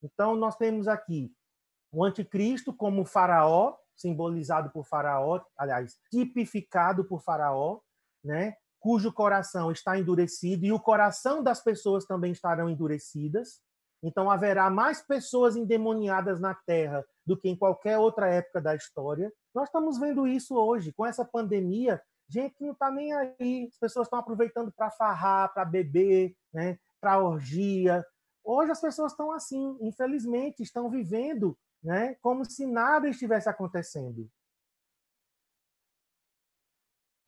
Então, 0.01 0.33
nós 0.37 0.55
temos 0.55 0.87
aqui 0.87 1.29
o 1.91 2.05
anticristo 2.05 2.73
como 2.73 3.03
faraó, 3.03 3.75
simbolizado 3.97 4.69
por 4.69 4.85
faraó, 4.85 5.41
aliás, 5.57 5.99
tipificado 6.09 7.03
por 7.03 7.21
faraó, 7.21 7.81
né? 8.23 8.55
cujo 8.79 9.11
coração 9.11 9.73
está 9.73 9.99
endurecido 9.99 10.65
e 10.65 10.71
o 10.71 10.79
coração 10.79 11.43
das 11.43 11.61
pessoas 11.61 12.05
também 12.05 12.31
estarão 12.31 12.69
endurecidas. 12.69 13.59
Então 14.01 14.31
haverá 14.31 14.69
mais 14.69 15.01
pessoas 15.01 15.57
endemoniadas 15.57 16.39
na 16.39 16.53
terra 16.53 17.03
do 17.27 17.35
que 17.35 17.49
em 17.49 17.57
qualquer 17.57 17.97
outra 17.97 18.29
época 18.29 18.61
da 18.61 18.73
história. 18.73 19.31
Nós 19.53 19.67
estamos 19.67 19.99
vendo 19.99 20.25
isso 20.25 20.55
hoje, 20.55 20.93
com 20.93 21.05
essa 21.05 21.25
pandemia, 21.25 22.01
gente 22.29 22.55
que 22.55 22.63
não 22.63 22.71
está 22.71 22.89
nem 22.89 23.11
aí, 23.11 23.67
as 23.69 23.77
pessoas 23.77 24.07
estão 24.07 24.17
aproveitando 24.17 24.71
para 24.71 24.89
farrar, 24.89 25.53
para 25.53 25.65
beber, 25.65 26.33
né, 26.53 26.79
para 27.01 27.21
orgia. 27.21 28.05
Hoje 28.45 28.71
as 28.71 28.79
pessoas 28.79 29.11
estão 29.11 29.29
assim, 29.33 29.77
infelizmente, 29.81 30.63
estão 30.63 30.89
vivendo 30.89 31.57
né, 31.83 32.15
como 32.21 32.45
se 32.45 32.65
nada 32.65 33.09
estivesse 33.09 33.49
acontecendo. 33.49 34.29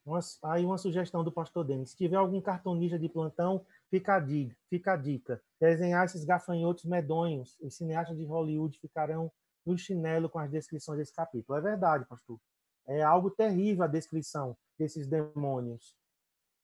Uma, 0.06 0.20
aí 0.46 0.66
uma 0.66 0.78
sugestão 0.78 1.26
do 1.26 1.32
pastor 1.32 1.66
Denis. 1.66 1.92
Se 1.92 1.98
tiver 1.98 2.16
algum 2.16 2.42
cartonista 2.42 2.98
de 2.98 3.10
plantão, 3.10 3.66
fica 3.92 4.16
a 4.16 4.20
dica. 4.20 4.56
Fica 4.70 4.94
a 4.94 4.98
dica. 4.98 5.44
Desenhar 5.60 6.06
esses 6.06 6.24
gafanhotos 6.24 6.86
medonhos. 6.86 7.58
Os 7.60 7.76
cineastas 7.76 8.18
de 8.18 8.26
Hollywood 8.26 8.80
ficarão 8.80 9.32
no 9.70 9.78
chinelo 9.78 10.30
com 10.30 10.40
as 10.40 10.50
descrições 10.50 10.98
desse 10.98 11.14
capítulo. 11.14 11.58
É 11.58 11.62
verdade, 11.62 12.06
pastor. 12.06 12.40
É 12.88 13.02
algo 13.02 13.30
terrível 13.30 13.84
a 13.84 13.88
descrição 13.88 14.58
desses 14.78 15.08
demônios. 15.08 15.96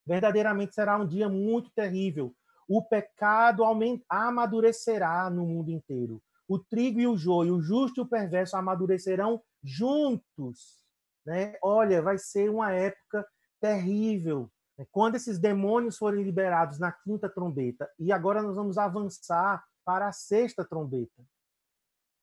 Verdadeiramente 0.06 0.74
será 0.74 0.98
um 0.98 1.08
dia 1.08 1.30
muito 1.30 1.72
terrível. 1.72 2.36
O 2.68 2.84
pecado 2.84 3.64
amadurecerá 4.10 5.30
no 5.30 5.46
mundo 5.46 5.70
inteiro. 5.70 6.22
O 6.48 6.60
trigo 6.60 7.00
e 7.00 7.08
o 7.08 7.18
joio, 7.18 7.56
o 7.56 7.62
justo 7.62 8.02
e 8.02 8.04
o 8.04 8.08
perverso 8.08 8.56
amadurecerão 8.56 9.42
juntos. 9.64 10.84
Né? 11.26 11.58
Olha, 11.62 12.02
vai 12.02 12.18
ser 12.18 12.50
uma 12.50 12.72
época 12.72 13.28
terrível. 13.60 14.52
Quando 14.92 15.16
esses 15.16 15.40
demônios 15.40 15.98
forem 15.98 16.24
liberados 16.24 16.80
na 16.80 16.92
quinta 16.92 17.30
trombeta, 17.30 17.90
e 17.98 18.12
agora 18.12 18.42
nós 18.42 18.56
vamos 18.56 18.78
avançar 18.78 19.64
para 19.86 20.08
a 20.08 20.12
sexta 20.12 20.66
trombeta. 20.66 21.24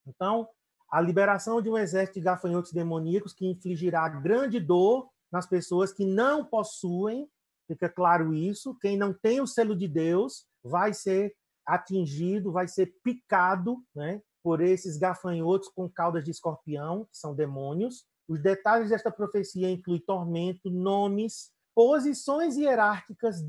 Então, 0.07 0.49
a 0.93 1.01
liberação 1.01 1.63
de 1.63 1.71
um 1.71 1.79
exército 1.79 2.19
de 2.19 2.25
gafanhotos 2.27 2.71
demoníacos 2.71 3.33
que 3.33 3.47
infligirá 3.47 4.07
grande 4.11 4.61
dor 4.61 5.09
nas 5.33 5.47
pessoas 5.47 5.91
que 5.91 6.05
não 6.05 6.45
possuem, 6.45 7.27
fica 7.67 7.89
claro 7.89 8.35
isso, 8.35 8.77
quem 8.79 8.99
não 8.99 9.15
tem 9.15 9.41
o 9.41 9.47
selo 9.47 9.75
de 9.75 9.89
Deus 9.89 10.45
vai 10.63 10.93
ser 10.93 11.35
atingido, 11.67 12.53
vai 12.53 12.69
ser 12.69 12.95
picado 13.03 13.83
né, 13.95 14.21
por 14.43 14.61
esses 14.61 14.99
gafanhotos 14.99 15.69
com 15.69 15.89
caudas 15.89 16.25
de 16.25 16.31
escorpião, 16.31 17.07
que 17.07 17.17
são 17.17 17.35
demônios. 17.35 18.05
Os 18.29 18.43
detalhes 18.43 18.91
desta 18.91 19.11
profecia 19.11 19.71
incluem 19.71 20.01
tormento, 20.01 20.69
nomes, 20.69 21.51
posições 21.75 22.59
hierárquicas, 22.59 23.43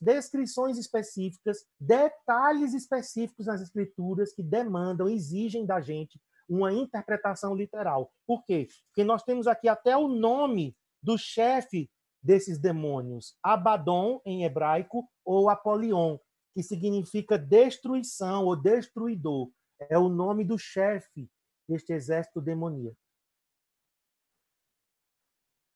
descrições 0.00 0.76
específicas, 0.76 1.64
detalhes 1.78 2.74
específicos 2.74 3.46
nas 3.46 3.60
escrituras 3.60 4.34
que 4.34 4.42
demandam, 4.42 5.08
exigem 5.08 5.64
da 5.64 5.80
gente 5.80 6.18
uma 6.48 6.72
interpretação 6.72 7.54
literal. 7.54 8.12
Por 8.26 8.44
quê? 8.44 8.68
Porque 8.88 9.04
nós 9.04 9.22
temos 9.22 9.46
aqui 9.46 9.68
até 9.68 9.96
o 9.96 10.08
nome 10.08 10.76
do 11.02 11.18
chefe 11.18 11.90
desses 12.22 12.58
demônios, 12.58 13.36
Abaddon 13.42 14.20
em 14.24 14.44
hebraico 14.44 15.06
ou 15.22 15.50
Apolion, 15.50 16.16
que 16.54 16.62
significa 16.62 17.36
destruição 17.36 18.46
ou 18.46 18.56
destruidor. 18.56 19.50
É 19.90 19.98
o 19.98 20.08
nome 20.08 20.44
do 20.44 20.56
chefe 20.56 21.30
deste 21.68 21.92
exército 21.92 22.40
demoníaco. 22.40 22.96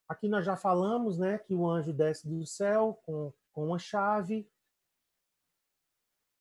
Aqui 0.09 0.27
nós 0.27 0.45
já 0.45 0.57
falamos 0.57 1.19
né, 1.19 1.37
que 1.37 1.55
o 1.55 1.69
anjo 1.69 1.93
desce 1.93 2.27
do 2.27 2.47
céu 2.47 2.99
com, 3.05 3.31
com 3.53 3.67
uma 3.67 3.79
chave. 3.79 4.51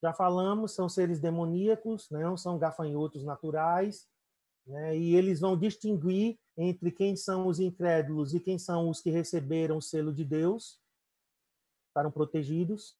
Já 0.01 0.13
falamos, 0.13 0.73
são 0.73 0.87
seres 0.87 1.19
demoníacos, 1.19 2.09
não 2.09 2.31
né, 2.31 2.37
são 2.37 2.57
gafanhotos 2.57 3.25
naturais. 3.25 4.07
Né, 4.67 4.97
e 4.97 5.15
eles 5.15 5.39
vão 5.39 5.57
distinguir 5.57 6.37
entre 6.57 6.91
quem 6.91 7.15
são 7.15 7.47
os 7.47 7.59
incrédulos 7.59 8.33
e 8.33 8.39
quem 8.39 8.59
são 8.59 8.89
os 8.89 8.99
que 8.99 9.09
receberam 9.09 9.77
o 9.77 9.81
selo 9.81 10.13
de 10.13 10.25
Deus, 10.25 10.81
estarão 11.87 12.11
protegidos. 12.11 12.97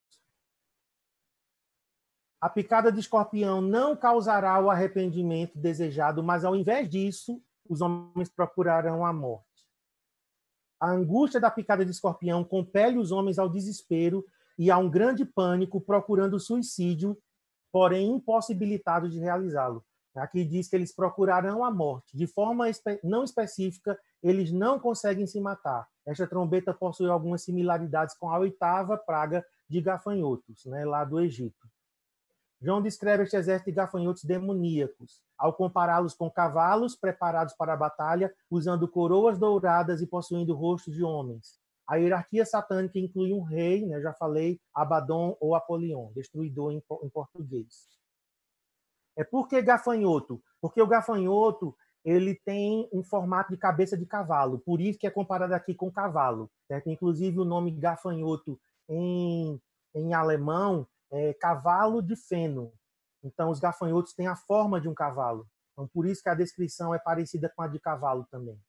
A 2.40 2.50
picada 2.50 2.92
de 2.92 3.00
escorpião 3.00 3.62
não 3.62 3.98
causará 3.98 4.60
o 4.64 4.70
arrependimento 4.70 5.58
desejado, 5.58 6.24
mas 6.24 6.46
ao 6.46 6.56
invés 6.56 6.88
disso, 6.88 7.44
os 7.68 7.82
homens 7.82 8.30
procurarão 8.30 9.06
a 9.06 9.12
morte. 9.12 9.46
A 10.80 10.92
angústia 10.92 11.40
da 11.40 11.50
picada 11.50 11.84
de 11.84 11.92
escorpião 11.92 12.44
compele 12.44 12.98
os 12.98 13.12
homens 13.12 13.40
ao 13.40 13.50
desespero 13.50 14.24
e 14.58 14.70
a 14.70 14.78
um 14.78 14.90
grande 14.90 15.26
pânico, 15.26 15.82
procurando 15.82 16.40
suicídio, 16.40 17.18
porém 17.72 18.12
impossibilitados 18.12 19.12
de 19.12 19.20
realizá-lo. 19.20 19.84
Aqui 20.18 20.44
diz 20.44 20.68
que 20.68 20.76
eles 20.76 20.94
procurarão 20.94 21.64
a 21.64 21.72
morte. 21.72 22.18
De 22.18 22.26
forma 22.26 22.66
não 23.04 23.24
específica, 23.24 23.98
eles 24.22 24.52
não 24.52 24.80
conseguem 24.80 25.28
se 25.28 25.40
matar. 25.40 25.88
Esta 26.06 26.26
trombeta 26.26 26.74
possui 26.74 27.10
algumas 27.10 27.44
similaridades 27.44 28.16
com 28.18 28.30
a 28.30 28.40
oitava 28.40 28.98
praga 28.98 29.46
de 29.70 29.82
gafanhotos, 29.82 30.66
né, 30.66 30.86
lá 30.86 31.04
do 31.04 31.20
Egito. 31.20 31.68
João 32.60 32.82
descreve 32.82 33.24
este 33.24 33.36
exército 33.36 33.70
de 33.70 33.76
gafanhotos 33.76 34.24
demoníacos, 34.24 35.22
ao 35.38 35.54
compará-los 35.54 36.16
com 36.16 36.32
cavalos 36.32 36.96
preparados 36.96 37.54
para 37.54 37.74
a 37.74 37.78
batalha, 37.78 38.34
usando 38.50 38.88
coroas 38.88 39.38
douradas 39.38 40.02
e 40.02 40.08
possuindo 40.08 40.56
rostos 40.56 40.96
de 40.96 41.04
homens. 41.04 41.60
A 41.88 41.98
hierarquia 41.98 42.46
satânica 42.46 42.98
inclui 42.98 43.32
um 43.32 43.44
rei, 43.44 43.86
né, 43.86 44.02
já 44.02 44.12
falei, 44.14 44.60
Abaddon 44.74 45.38
ou 45.40 45.54
Apolion, 45.54 46.12
destruidor 46.14 46.72
em, 46.72 46.82
em 47.04 47.10
português. 47.10 47.97
É 49.18 49.24
por 49.24 49.48
que 49.48 49.62
gafanhoto? 49.62 50.42
Porque 50.62 50.82
o 50.82 50.88
gafanhoto 50.88 51.76
ele 52.06 52.36
tem 52.36 52.88
um 52.94 53.04
formato 53.04 53.52
de 53.52 53.58
cabeça 53.58 53.98
de 53.98 54.06
cavalo, 54.06 54.60
por 54.60 54.80
isso 54.80 54.98
que 54.98 55.06
é 55.06 55.10
comparado 55.12 55.54
aqui 55.54 55.76
com 55.76 55.92
cavalo. 55.92 56.50
Certo? 56.68 56.90
Inclusive 56.90 57.40
o 57.40 57.46
nome 57.46 57.72
gafanhoto 57.72 58.58
em, 58.88 59.60
em 59.94 60.14
alemão 60.14 60.88
é, 61.12 61.34
cavalo 61.34 62.02
de 62.02 62.16
feno. 62.16 62.72
Então, 63.24 63.50
os 63.50 63.60
gafanhotos 63.60 64.14
têm 64.14 64.28
a 64.28 64.36
forma 64.36 64.80
de 64.80 64.88
um 64.88 64.94
cavalo. 64.94 65.48
Então, 65.74 65.88
por 65.88 66.06
isso 66.06 66.24
que 66.24 66.30
a 66.30 66.36
descrição 66.36 66.94
é 66.94 67.00
parecida 67.00 67.52
com 67.54 67.62
a 67.62 67.68
de 67.68 67.80
cavalo 67.80 68.26
também. 68.32 68.60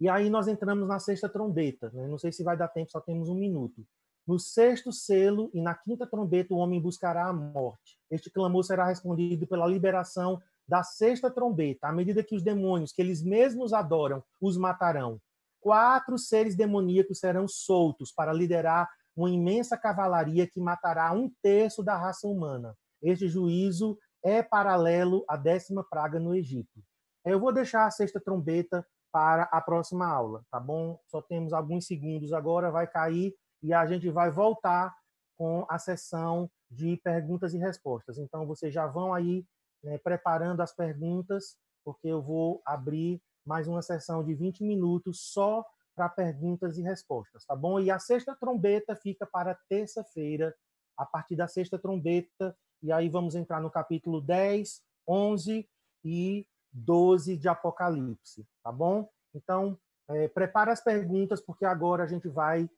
E 0.00 0.08
aí 0.08 0.30
nós 0.30 0.48
entramos 0.48 0.88
na 0.88 0.98
sexta 0.98 1.28
trombeta. 1.28 1.90
Né? 1.90 2.06
Não 2.06 2.18
sei 2.18 2.32
se 2.32 2.42
vai 2.42 2.56
dar 2.56 2.68
tempo, 2.68 2.90
só 2.90 3.00
temos 3.00 3.28
um 3.28 3.34
minuto. 3.34 3.86
No 4.30 4.38
sexto 4.38 4.92
selo 4.92 5.50
e 5.52 5.60
na 5.60 5.74
quinta 5.74 6.06
trombeta, 6.06 6.54
o 6.54 6.58
homem 6.58 6.80
buscará 6.80 7.26
a 7.26 7.32
morte. 7.32 7.98
Este 8.08 8.30
clamor 8.30 8.62
será 8.62 8.86
respondido 8.86 9.44
pela 9.44 9.66
liberação 9.66 10.40
da 10.68 10.84
sexta 10.84 11.28
trombeta, 11.28 11.88
à 11.88 11.92
medida 11.92 12.22
que 12.22 12.36
os 12.36 12.40
demônios, 12.40 12.92
que 12.92 13.02
eles 13.02 13.24
mesmos 13.24 13.72
adoram, 13.72 14.22
os 14.40 14.56
matarão. 14.56 15.20
Quatro 15.60 16.16
seres 16.16 16.54
demoníacos 16.54 17.18
serão 17.18 17.48
soltos 17.48 18.12
para 18.12 18.32
liderar 18.32 18.88
uma 19.16 19.28
imensa 19.28 19.76
cavalaria 19.76 20.46
que 20.46 20.60
matará 20.60 21.10
um 21.10 21.28
terço 21.42 21.82
da 21.82 21.96
raça 21.96 22.28
humana. 22.28 22.76
Este 23.02 23.26
juízo 23.26 23.98
é 24.22 24.44
paralelo 24.44 25.24
à 25.28 25.36
décima 25.36 25.82
praga 25.82 26.20
no 26.20 26.36
Egito. 26.36 26.80
Eu 27.24 27.40
vou 27.40 27.52
deixar 27.52 27.84
a 27.84 27.90
sexta 27.90 28.20
trombeta 28.20 28.86
para 29.10 29.48
a 29.50 29.60
próxima 29.60 30.06
aula, 30.06 30.44
tá 30.52 30.60
bom? 30.60 31.00
Só 31.08 31.20
temos 31.20 31.52
alguns 31.52 31.84
segundos 31.84 32.32
agora, 32.32 32.70
vai 32.70 32.86
cair 32.86 33.34
e 33.62 33.72
a 33.72 33.86
gente 33.86 34.08
vai 34.10 34.30
voltar 34.30 34.94
com 35.36 35.64
a 35.68 35.78
sessão 35.78 36.50
de 36.70 36.96
perguntas 36.98 37.54
e 37.54 37.58
respostas. 37.58 38.18
Então, 38.18 38.46
vocês 38.46 38.72
já 38.72 38.86
vão 38.86 39.12
aí 39.12 39.44
né, 39.82 39.98
preparando 39.98 40.60
as 40.60 40.74
perguntas, 40.74 41.56
porque 41.84 42.08
eu 42.08 42.22
vou 42.22 42.62
abrir 42.64 43.20
mais 43.44 43.66
uma 43.66 43.82
sessão 43.82 44.22
de 44.22 44.34
20 44.34 44.64
minutos 44.64 45.32
só 45.32 45.64
para 45.94 46.08
perguntas 46.08 46.78
e 46.78 46.82
respostas, 46.82 47.44
tá 47.44 47.56
bom? 47.56 47.80
E 47.80 47.90
a 47.90 47.98
sexta 47.98 48.34
trombeta 48.34 48.94
fica 48.94 49.26
para 49.26 49.58
terça-feira, 49.68 50.54
a 50.96 51.04
partir 51.04 51.36
da 51.36 51.48
sexta 51.48 51.78
trombeta, 51.78 52.56
e 52.82 52.92
aí 52.92 53.08
vamos 53.08 53.34
entrar 53.34 53.60
no 53.60 53.70
capítulo 53.70 54.20
10, 54.20 54.82
11 55.06 55.68
e 56.04 56.46
12 56.72 57.36
de 57.36 57.48
Apocalipse, 57.48 58.46
tá 58.62 58.70
bom? 58.70 59.08
Então, 59.34 59.78
é, 60.08 60.28
prepara 60.28 60.72
as 60.72 60.82
perguntas, 60.82 61.40
porque 61.40 61.64
agora 61.64 62.04
a 62.04 62.06
gente 62.06 62.28
vai 62.28 62.68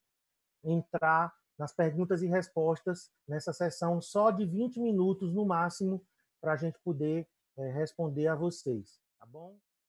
entrar 0.64 1.32
nas 1.58 1.72
perguntas 1.72 2.22
e 2.22 2.26
respostas 2.26 3.10
nessa 3.28 3.52
sessão 3.52 4.00
só 4.00 4.30
de 4.30 4.44
20 4.44 4.80
minutos 4.80 5.32
no 5.32 5.44
máximo, 5.44 6.04
para 6.40 6.54
a 6.54 6.56
gente 6.56 6.78
poder 6.80 7.28
é, 7.56 7.70
responder 7.70 8.26
a 8.26 8.34
vocês, 8.34 9.00
tá 9.18 9.26
bom? 9.26 9.56